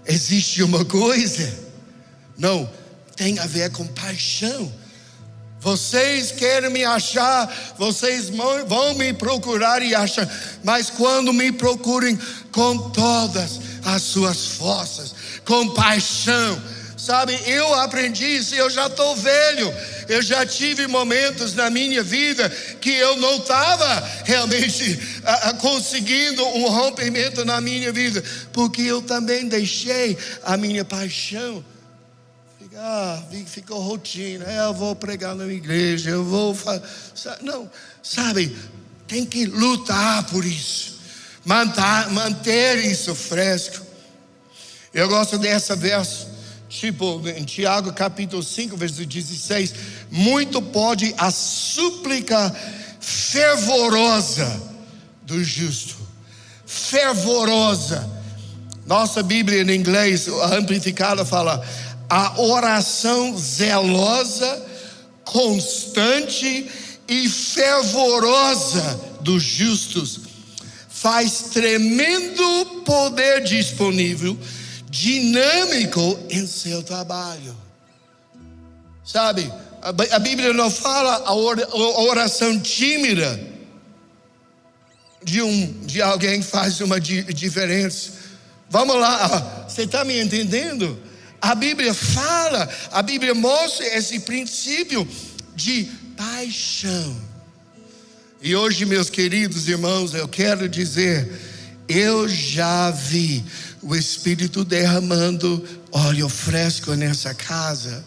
existe 0.06 0.62
uma 0.62 0.84
coisa, 0.84 1.52
não, 2.38 2.70
tem 3.14 3.38
a 3.38 3.46
ver 3.46 3.70
com 3.72 3.86
paixão. 3.88 4.72
Vocês 5.60 6.32
querem 6.32 6.70
me 6.70 6.84
achar, 6.84 7.74
vocês 7.78 8.30
vão 8.66 8.94
me 8.94 9.12
procurar 9.12 9.82
e 9.82 9.94
achar, 9.94 10.28
mas 10.64 10.88
quando 10.88 11.34
me 11.34 11.52
procurem 11.52 12.18
com 12.50 12.90
todas 12.90 13.60
as 13.84 14.00
suas 14.02 14.46
forças, 14.46 15.14
com 15.44 15.68
paixão, 15.74 16.60
sabe, 16.96 17.38
eu 17.46 17.74
aprendi 17.74 18.24
isso, 18.24 18.54
eu 18.54 18.70
já 18.70 18.86
estou 18.86 19.14
velho, 19.14 19.70
eu 20.08 20.22
já 20.22 20.46
tive 20.46 20.86
momentos 20.86 21.54
na 21.54 21.68
minha 21.68 22.02
vida 22.02 22.48
que 22.80 22.90
eu 22.90 23.16
não 23.16 23.36
estava 23.36 24.08
realmente 24.24 24.98
a, 25.24 25.50
a, 25.50 25.54
conseguindo 25.54 26.42
um 26.42 26.68
rompimento 26.70 27.44
na 27.44 27.60
minha 27.60 27.92
vida, 27.92 28.24
porque 28.50 28.80
eu 28.80 29.02
também 29.02 29.46
deixei 29.46 30.16
a 30.42 30.56
minha 30.56 30.86
paixão 30.86 31.62
ah, 32.82 33.22
ficou 33.46 33.78
rotina, 33.82 34.46
é, 34.46 34.58
eu 34.60 34.72
vou 34.72 34.96
pregar 34.96 35.34
na 35.34 35.44
igreja, 35.46 36.08
eu 36.08 36.24
vou. 36.24 36.56
Não, 37.42 37.70
sabe, 38.02 38.56
tem 39.06 39.26
que 39.26 39.44
lutar 39.44 40.24
por 40.24 40.42
isso, 40.46 40.98
manter, 41.44 42.10
manter 42.10 42.78
isso 42.78 43.14
fresco. 43.14 43.84
Eu 44.94 45.10
gosto 45.10 45.36
dessa 45.36 45.76
verso, 45.76 46.26
tipo 46.70 47.22
em 47.28 47.44
Tiago 47.44 47.92
capítulo 47.92 48.42
5, 48.42 48.74
verso 48.78 49.04
16: 49.04 49.74
muito 50.10 50.62
pode 50.62 51.14
a 51.18 51.30
súplica 51.30 52.50
fervorosa 52.98 54.58
do 55.22 55.44
justo, 55.44 55.96
fervorosa. 56.64 58.18
Nossa 58.86 59.22
Bíblia 59.22 59.62
em 59.62 59.70
inglês, 59.70 60.26
amplificada, 60.26 61.24
fala 61.24 61.62
a 62.10 62.40
oração 62.40 63.38
zelosa, 63.38 64.66
constante 65.24 66.68
e 67.08 67.28
fervorosa 67.28 69.00
dos 69.20 69.44
justos 69.44 70.20
faz 70.88 71.44
tremendo 71.52 72.82
poder 72.84 73.42
disponível, 73.44 74.36
dinâmico 74.90 76.18
em 76.28 76.46
seu 76.46 76.82
trabalho. 76.82 77.56
Sabe, 79.04 79.50
a 79.80 80.18
Bíblia 80.18 80.52
não 80.52 80.70
fala 80.70 81.22
a 81.24 81.32
oração 81.32 82.60
tímida 82.60 83.40
de 85.22 85.40
um 85.40 85.72
de 85.86 86.02
alguém 86.02 86.40
que 86.40 86.46
faz 86.46 86.80
uma 86.80 87.00
diferença. 87.00 88.12
Vamos 88.68 88.96
lá, 88.96 89.66
você 89.68 89.82
está 89.82 90.04
me 90.04 90.20
entendendo? 90.20 91.09
A 91.40 91.54
Bíblia 91.54 91.94
fala, 91.94 92.68
a 92.92 93.02
Bíblia 93.02 93.34
mostra 93.34 93.86
esse 93.96 94.20
princípio 94.20 95.08
de 95.54 95.84
paixão. 96.16 97.16
E 98.42 98.54
hoje, 98.54 98.84
meus 98.84 99.08
queridos 99.08 99.68
irmãos, 99.68 100.14
eu 100.14 100.28
quero 100.28 100.68
dizer, 100.68 101.30
eu 101.88 102.28
já 102.28 102.90
vi 102.90 103.44
o 103.82 103.96
Espírito 103.96 104.64
derramando 104.64 105.66
óleo 105.90 106.28
fresco 106.28 106.94
nessa 106.94 107.34
casa. 107.34 108.04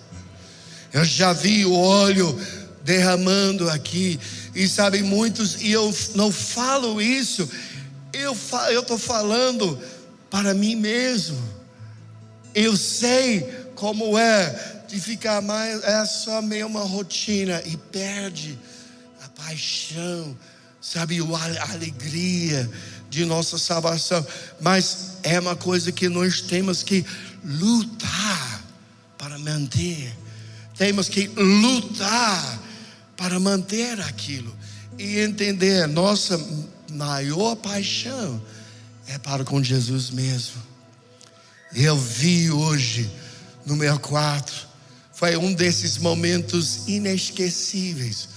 Eu 0.92 1.04
já 1.04 1.34
vi 1.34 1.66
o 1.66 1.74
óleo 1.74 2.40
derramando 2.84 3.70
aqui. 3.70 4.20
E 4.54 4.68
sabe, 4.68 5.02
muitos, 5.02 5.62
e 5.62 5.72
eu 5.72 5.94
não 6.16 6.32
falo 6.32 7.02
isso, 7.02 7.50
eu 8.14 8.34
estou 8.80 8.98
falando 8.98 9.80
para 10.30 10.54
mim 10.54 10.76
mesmo. 10.76 11.63
Eu 12.54 12.76
sei 12.78 13.42
como 13.76 14.18
é 14.18 14.84
de 14.88 15.00
ficar 15.00 15.42
mais, 15.42 15.84
é 15.84 16.06
só 16.06 16.42
meio 16.42 16.68
uma 16.68 16.84
rotina 16.84 17.62
e 17.66 17.76
perde 17.76 18.58
a 19.24 19.30
paixão, 19.30 20.38
sabe, 20.80 21.20
a 21.20 21.72
alegria 21.72 22.70
de 23.10 23.26
nossa 23.26 23.58
salvação. 23.58 24.26
Mas 24.62 25.18
é 25.24 25.40
uma 25.40 25.56
coisa 25.56 25.92
que 25.92 26.08
nós 26.10 26.42
temos 26.42 26.84
que 26.84 27.06
lutar 27.44 28.64
para 29.18 29.38
manter. 29.40 30.16
Temos 30.78 31.10
que 31.10 31.28
lutar 31.28 32.60
para 33.16 33.40
manter 33.40 34.00
aquilo 34.02 34.56
e 34.98 35.20
entender 35.20 35.88
nossa 35.88 36.40
maior 36.92 37.56
paixão 37.56 38.42
é 39.08 39.18
para 39.18 39.44
com 39.44 39.62
Jesus 39.62 40.10
mesmo. 40.10 40.73
Eu 41.76 41.98
vi 41.98 42.52
hoje 42.52 43.10
no 43.66 43.76
meu 43.76 43.98
quarto, 44.00 44.68
foi 45.12 45.36
um 45.38 45.54
desses 45.54 45.98
momentos 45.98 46.88
inesquecíveis, 46.88 48.30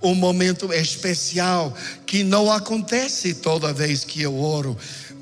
um 0.00 0.14
momento 0.14 0.72
especial 0.72 1.76
que 2.06 2.22
não 2.22 2.52
acontece 2.52 3.34
toda 3.34 3.72
vez 3.72 4.04
que 4.04 4.22
eu 4.22 4.38
oro, 4.38 4.76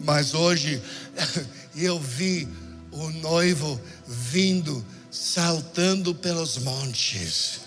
mas 0.04 0.34
hoje 0.34 0.82
eu 1.74 1.98
vi 1.98 2.46
o 2.90 3.08
noivo 3.10 3.80
vindo 4.06 4.84
saltando 5.10 6.14
pelos 6.14 6.58
montes. 6.58 7.60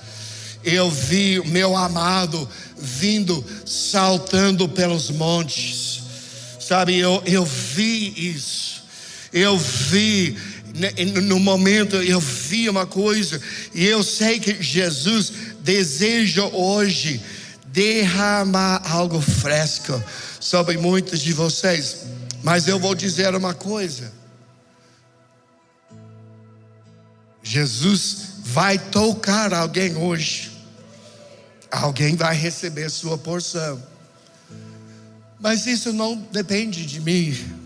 Eu 0.64 0.90
vi 0.92 1.40
meu 1.48 1.76
amado 1.76 2.48
vindo 2.78 3.44
saltando 3.66 4.68
pelos 4.68 5.10
montes. 5.10 6.04
Sabe, 6.60 6.96
eu, 6.98 7.22
eu 7.26 7.46
vi 7.46 8.30
isso. 8.36 8.75
Eu 9.36 9.58
vi, 9.58 10.38
né, 10.74 10.94
no 11.22 11.38
momento, 11.42 11.98
eu 11.98 12.22
vi 12.22 12.70
uma 12.70 12.86
coisa, 12.86 13.42
e 13.74 13.86
eu 13.86 14.02
sei 14.02 14.40
que 14.40 14.64
Jesus 14.64 15.34
deseja 15.60 16.46
hoje 16.46 17.22
derramar 17.66 18.82
algo 18.90 19.20
fresco 19.20 20.02
sobre 20.40 20.78
muitos 20.78 21.20
de 21.20 21.34
vocês. 21.34 22.06
Mas 22.42 22.66
eu 22.70 22.80
vou 22.80 22.96
dizer 22.96 23.36
uma 23.36 23.54
coisa. 23.54 24.14
Jesus 27.44 28.36
vai 28.40 28.80
tocar 28.80 29.54
alguém 29.54 29.98
hoje. 29.98 30.50
Alguém 31.70 32.16
vai 32.16 32.38
receber 32.38 32.90
sua 32.90 33.18
porção. 33.18 33.84
Mas 35.42 35.68
isso 35.68 35.92
não 35.92 36.16
depende 36.32 36.86
de 36.86 37.02
mim. 37.02 37.65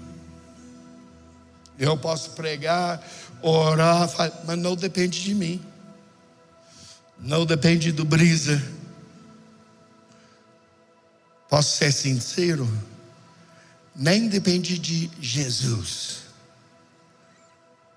Eu 1.79 1.97
posso 1.97 2.31
pregar, 2.31 3.01
orar, 3.41 4.09
mas 4.45 4.57
não 4.57 4.75
depende 4.75 5.23
de 5.23 5.33
mim. 5.33 5.65
Não 7.17 7.45
depende 7.45 7.93
do 7.93 8.03
brisa. 8.03 8.61
Posso 11.49 11.77
ser 11.77 11.93
sincero? 11.93 12.69
Nem 13.95 14.27
depende 14.27 14.77
de 14.77 15.09
Jesus, 15.19 16.19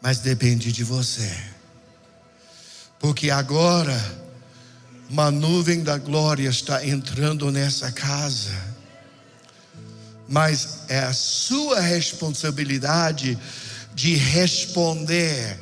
mas 0.01 0.21
depende 0.21 0.73
de 0.73 0.85
você. 0.85 1.31
Porque 2.99 3.31
agora 3.31 4.01
uma 5.11 5.31
nuvem 5.31 5.83
da 5.83 5.99
glória 5.99 6.49
está 6.49 6.87
entrando 6.87 7.51
nessa 7.51 7.93
casa. 7.93 8.73
Mas 10.29 10.85
é 10.89 11.01
a 11.01 11.13
sua 11.13 11.81
responsabilidade 11.81 13.39
de 13.95 14.15
responder 14.15 15.59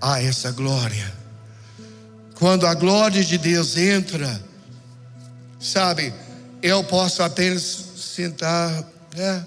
a 0.00 0.20
essa 0.22 0.50
glória. 0.50 1.12
Quando 2.34 2.66
a 2.66 2.74
glória 2.74 3.22
de 3.22 3.38
Deus 3.38 3.76
entra, 3.76 4.42
sabe, 5.60 6.12
eu 6.62 6.82
posso 6.82 7.22
apenas 7.22 7.62
sentar, 7.96 8.84
é, 9.16 9.42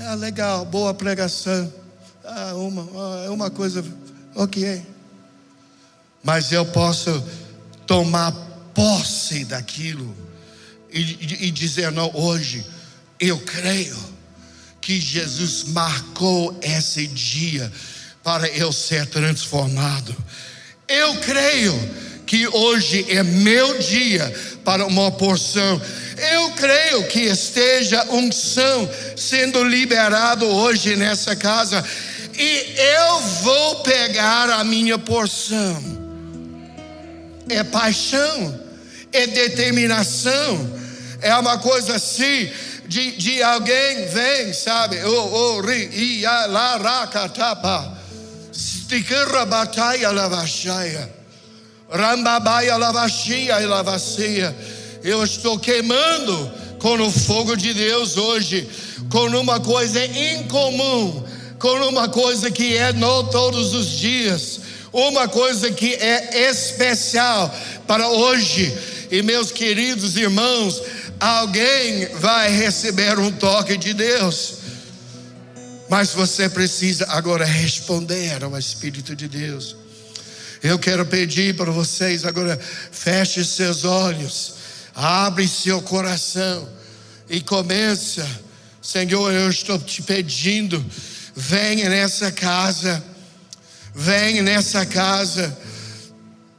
é 0.00 0.14
legal, 0.14 0.64
boa 0.64 0.92
pregação, 0.92 1.72
ah, 2.24 2.54
uma, 2.54 2.82
ah, 2.82 3.30
uma 3.30 3.50
coisa, 3.50 3.84
ok. 4.34 4.84
Mas 6.22 6.52
eu 6.52 6.66
posso 6.66 7.24
tomar 7.86 8.32
posse 8.74 9.44
daquilo 9.44 10.14
e, 10.92 11.46
e 11.46 11.50
dizer: 11.50 11.90
não, 11.92 12.10
hoje 12.14 12.66
eu 13.18 13.38
creio 13.38 13.96
que 14.86 15.00
Jesus 15.00 15.64
marcou 15.64 16.56
esse 16.62 17.08
dia 17.08 17.72
para 18.22 18.46
eu 18.50 18.72
ser 18.72 19.04
transformado. 19.06 20.16
Eu 20.86 21.16
creio 21.16 21.74
que 22.24 22.46
hoje 22.46 23.04
é 23.08 23.20
meu 23.24 23.80
dia 23.80 24.32
para 24.64 24.86
uma 24.86 25.10
porção. 25.10 25.82
Eu 26.32 26.52
creio 26.52 27.04
que 27.08 27.22
esteja 27.22 28.04
unção 28.12 28.88
sendo 29.16 29.64
liberado 29.64 30.46
hoje 30.46 30.94
nessa 30.94 31.34
casa 31.34 31.84
e 32.38 32.76
eu 32.78 33.20
vou 33.42 33.80
pegar 33.80 34.50
a 34.50 34.62
minha 34.62 34.96
porção. 34.96 35.82
É 37.48 37.64
paixão 37.64 38.66
é 39.16 39.26
determinação, 39.26 40.78
é 41.22 41.34
uma 41.36 41.58
coisa 41.58 41.96
assim. 41.96 42.50
De, 42.88 43.12
de 43.12 43.42
alguém 43.42 44.06
vem, 44.06 44.52
sabe? 44.52 45.02
O, 45.04 45.60
ri, 45.60 45.88
ia, 45.92 46.46
lá, 46.46 46.76
rakatapa. 46.76 47.96
Stikira 48.52 49.44
batalha 49.44 50.10
lavachaya. 50.10 51.10
Rambabaia 51.90 52.76
lavachia 52.76 53.60
e 53.60 53.66
lavacia. 53.66 54.56
Eu 55.02 55.22
estou 55.22 55.58
queimando 55.58 56.52
com 56.78 57.00
o 57.00 57.10
fogo 57.10 57.56
de 57.56 57.72
Deus 57.74 58.16
hoje, 58.16 58.68
com 59.10 59.26
uma 59.38 59.60
coisa 59.60 60.04
incomum, 60.04 61.24
com 61.58 61.88
uma 61.88 62.08
coisa 62.08 62.50
que 62.50 62.76
é 62.76 62.92
não 62.92 63.24
todos 63.24 63.74
os 63.74 63.86
dias, 63.90 64.60
uma 64.92 65.28
coisa 65.28 65.70
que 65.70 65.94
é 65.94 66.48
especial 66.50 67.54
para 67.86 68.08
hoje 68.08 68.76
e 69.10 69.22
meus 69.22 69.52
queridos 69.52 70.16
irmãos, 70.16 70.82
alguém 71.20 72.06
vai 72.16 72.50
receber 72.50 73.18
um 73.18 73.30
toque 73.32 73.76
de 73.76 73.94
Deus. 73.94 74.54
Mas 75.88 76.12
você 76.12 76.48
precisa 76.48 77.06
agora 77.08 77.44
responder 77.44 78.42
ao 78.42 78.58
Espírito 78.58 79.14
de 79.14 79.28
Deus. 79.28 79.76
Eu 80.62 80.78
quero 80.78 81.06
pedir 81.06 81.54
para 81.54 81.70
vocês 81.70 82.24
agora, 82.24 82.58
feche 82.90 83.44
seus 83.44 83.84
olhos, 83.84 84.54
abre 84.94 85.46
seu 85.46 85.80
coração 85.80 86.68
e 87.28 87.40
começa. 87.40 88.26
Senhor, 88.82 89.32
eu 89.32 89.48
estou 89.48 89.78
te 89.78 90.02
pedindo, 90.02 90.84
venha 91.34 91.88
nessa 91.88 92.32
casa, 92.32 93.02
venha 93.94 94.42
nessa 94.42 94.84
casa. 94.84 95.56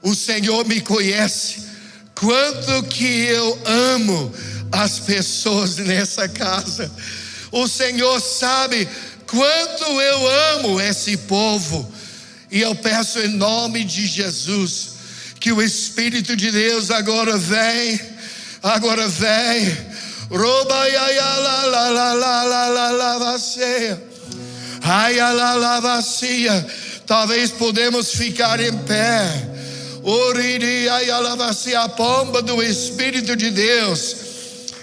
O 0.01 0.15
Senhor 0.15 0.65
me 0.65 0.79
conhece. 0.79 1.66
Quanto 2.19 2.83
que 2.83 3.25
eu 3.25 3.59
amo 3.65 4.33
as 4.71 4.99
pessoas 4.99 5.77
nessa 5.77 6.27
casa. 6.27 6.91
O 7.51 7.67
Senhor 7.67 8.19
sabe 8.21 8.87
quanto 9.25 9.83
eu 10.01 10.27
amo 10.55 10.81
esse 10.81 11.17
povo. 11.17 11.91
E 12.51 12.61
eu 12.61 12.75
peço 12.75 13.19
em 13.19 13.29
nome 13.29 13.83
de 13.83 14.05
Jesus 14.05 14.95
que 15.39 15.51
o 15.51 15.61
Espírito 15.61 16.35
de 16.35 16.51
Deus 16.51 16.89
agora 16.91 17.37
vem, 17.37 17.99
agora 18.63 19.07
vem. 19.07 19.77
Talvez 27.05 27.51
podemos 27.51 28.11
ficar 28.11 28.59
em 28.59 28.77
pé. 28.79 29.56
A 31.75 31.89
pomba 31.89 32.41
do 32.41 32.63
Espírito 32.63 33.35
de 33.35 33.51
Deus. 33.51 34.15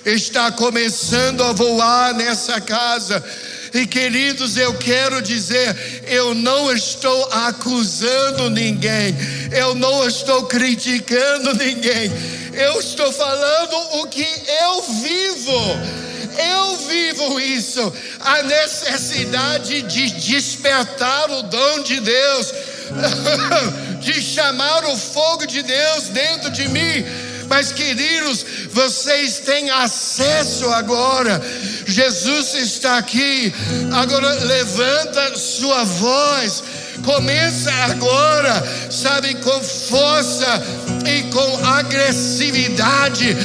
Está 0.05 0.53
começando 0.53 1.43
a 1.43 1.53
voar 1.53 2.13
nessa 2.13 2.61
casa. 2.61 3.25
E 3.73 3.87
queridos, 3.87 4.57
eu 4.59 4.75
quero 4.75 5.23
dizer, 5.23 6.05
eu 6.07 6.35
não 6.35 6.71
estou 6.71 7.29
acusando 7.33 8.51
ninguém, 8.51 9.17
eu 9.51 9.75
não 9.75 10.07
estou 10.07 10.45
criticando 10.45 11.55
ninguém, 11.55 12.13
eu 12.53 12.79
estou 12.79 13.11
falando 13.11 14.03
o 14.03 14.07
que 14.07 14.29
eu 14.63 14.83
vivo. 14.83 16.05
Eu 16.37 16.77
vivo 16.77 17.41
isso, 17.41 17.93
a 18.21 18.43
necessidade 18.43 19.83
de 19.83 20.11
despertar 20.11 21.31
o 21.31 21.43
dom 21.45 21.83
de 21.83 22.01
Deus, 22.01 22.53
de 24.01 24.21
chamar 24.21 24.85
o 24.85 24.97
fogo 24.97 25.47
de 25.47 25.63
Deus 25.63 26.09
dentro 26.09 26.51
de 26.51 26.69
mim. 26.69 27.05
Mas, 27.49 27.73
queridos, 27.73 28.45
vocês 28.73 29.39
têm 29.41 29.71
acesso 29.71 30.69
agora. 30.71 31.41
Jesus 31.87 32.55
está 32.55 32.99
aqui. 32.99 33.53
Agora, 33.93 34.29
levanta 34.45 35.37
sua 35.37 35.85
voz. 35.85 36.63
Começa 37.05 37.71
agora, 37.71 38.63
sabe, 38.91 39.35
com 39.35 39.63
força 39.63 40.63
e 41.07 41.23
com 41.25 41.67
agressividade. 41.67 43.37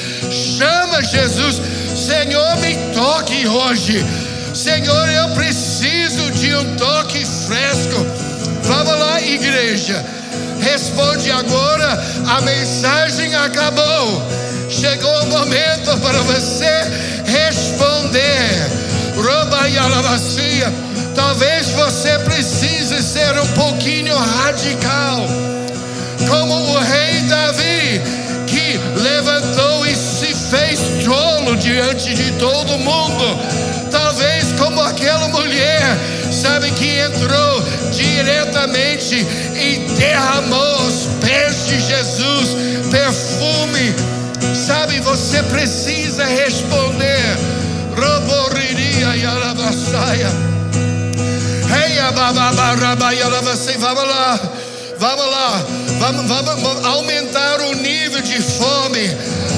Chama 0.58 1.02
Jesus. 1.04 1.58
Senhor, 1.96 2.56
me 2.58 2.76
toque 2.94 3.48
hoje. 3.48 4.06
Senhor, 4.56 5.10
eu 5.10 5.30
preciso 5.36 6.32
de 6.32 6.56
um 6.56 6.76
toque 6.78 7.26
fresco. 7.48 8.29
Vamos 8.70 9.00
lá, 9.00 9.20
igreja. 9.20 10.06
Responde 10.62 11.32
agora, 11.32 12.00
a 12.28 12.42
mensagem 12.42 13.34
acabou. 13.34 14.22
Chegou 14.70 15.24
o 15.24 15.26
momento 15.26 15.98
para 15.98 16.20
você 16.22 16.70
responder. 17.26 18.70
Roba 19.16 19.68
e 19.68 19.76
alavacia. 19.76 20.72
Talvez 21.16 21.70
você 21.70 22.20
precise 22.20 23.02
ser 23.02 23.40
um 23.40 23.48
pouquinho 23.48 24.16
radical, 24.16 25.26
como 26.30 26.54
o 26.54 26.78
rei 26.78 27.22
Davi, 27.22 28.02
que 28.46 28.80
levantou 29.02 29.88
e 29.88 29.96
se 29.96 30.28
fez 30.36 30.80
tolo 31.04 31.58
diante 31.58 32.14
de 32.14 32.32
todo 32.34 32.78
mundo. 32.78 33.26
Talvez 33.90 34.29
aquela 34.90 35.28
mulher, 35.30 35.82
sabe, 36.32 36.72
que 36.72 37.00
entrou 37.00 37.64
diretamente 37.92 39.16
e 39.16 39.96
derramou 39.98 40.60
aos 40.60 41.08
pés 41.22 41.66
de 41.68 41.80
Jesus 41.80 42.50
perfume. 42.90 43.96
Sabe, 44.56 45.00
você 45.00 45.44
precisa 45.44 46.26
responder. 46.26 47.38
Roboriria 47.96 49.16
e 49.16 49.26
alabaçaia. 49.26 50.50
Vamos 53.80 54.04
lá, 54.04 54.40
vamos 54.98 55.26
lá, 55.26 55.66
vamos, 56.00 56.28
vamos 56.28 56.86
aumentar 56.86 57.62
o 57.62 57.76
nível 57.76 58.22
de 58.22 58.42
fome. 58.42 59.10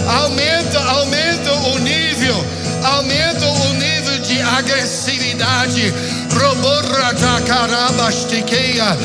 Aumenta, 0.08 0.80
aumenta 0.80 1.54
o 1.54 1.80
nível, 1.80 2.46
aumenta 2.84 3.46
o 3.46 3.61
agressividade. 4.62 5.94
Roborata 6.34 7.42
carabastiqueia, 7.42 8.96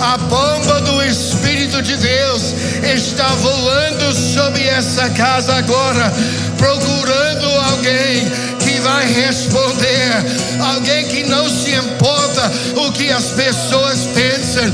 A 0.00 0.18
bomba 0.18 0.80
do 0.80 1.02
Espírito 1.02 1.80
de 1.82 1.96
Deus 1.96 2.54
está 2.82 3.28
voando 3.28 4.12
sobre 4.12 4.66
essa 4.66 5.08
casa 5.10 5.54
agora, 5.54 6.12
procurando 6.58 7.46
alguém 7.70 8.54
vai 8.84 9.06
responder. 9.10 10.12
Alguém 10.60 11.08
que 11.08 11.24
não 11.24 11.48
se 11.48 11.70
importa 11.74 12.52
o 12.76 12.92
que 12.92 13.10
as 13.10 13.30
pessoas 13.30 14.00
pensam. 14.14 14.64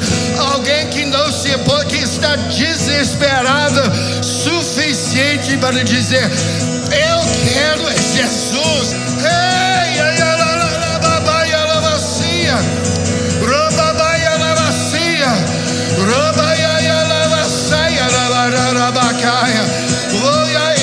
Alguém 0.53 0.89
que 0.89 1.07
não 1.07 1.33
se 1.33 1.49
importa, 1.51 1.87
que 1.87 1.99
está 1.99 2.35
desesperado 2.37 3.81
suficiente 4.23 5.57
para 5.59 5.83
dizer: 5.85 6.25
Eu 6.25 7.21
quero 7.53 7.89
é 7.89 7.95
Jesus. 7.95 8.93
Ei, 9.23 9.70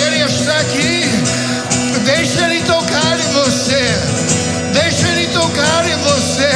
Ele 0.06 0.22
está 0.24 0.60
aqui. 0.60 1.02
Deixa 2.06 2.46
ele 2.46 2.62
tocar 2.62 3.20
em 3.20 3.32
você. 3.34 3.84
Deixa 4.74 5.08
ele 5.08 5.26
tocar 5.30 5.90
em 5.90 5.96
você. 6.04 6.52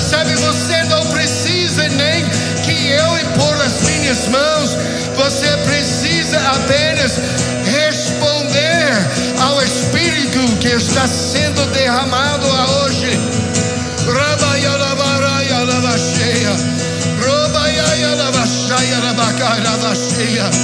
Sabe, 0.00 0.36
você 0.36 0.84
não 0.84 1.04
precisa 1.06 1.88
nem 1.88 2.24
que 2.62 2.90
eu 2.90 3.18
impor 3.18 3.60
as 3.60 3.80
minhas 3.82 4.28
mãos. 4.28 4.76
Você 5.16 5.48
precisa 5.66 6.38
apenas 6.38 7.18
responder 7.64 8.94
ao 9.40 9.60
Espírito 9.62 10.38
que 10.60 10.68
está 10.68 11.08
sendo 11.08 11.66
derramado 11.72 12.46
hoje. 12.46 13.18
Rabayalabarayalabaxeia. 14.06 16.54
Robayayalabaxaia. 17.26 18.94
Oh, 20.60 20.63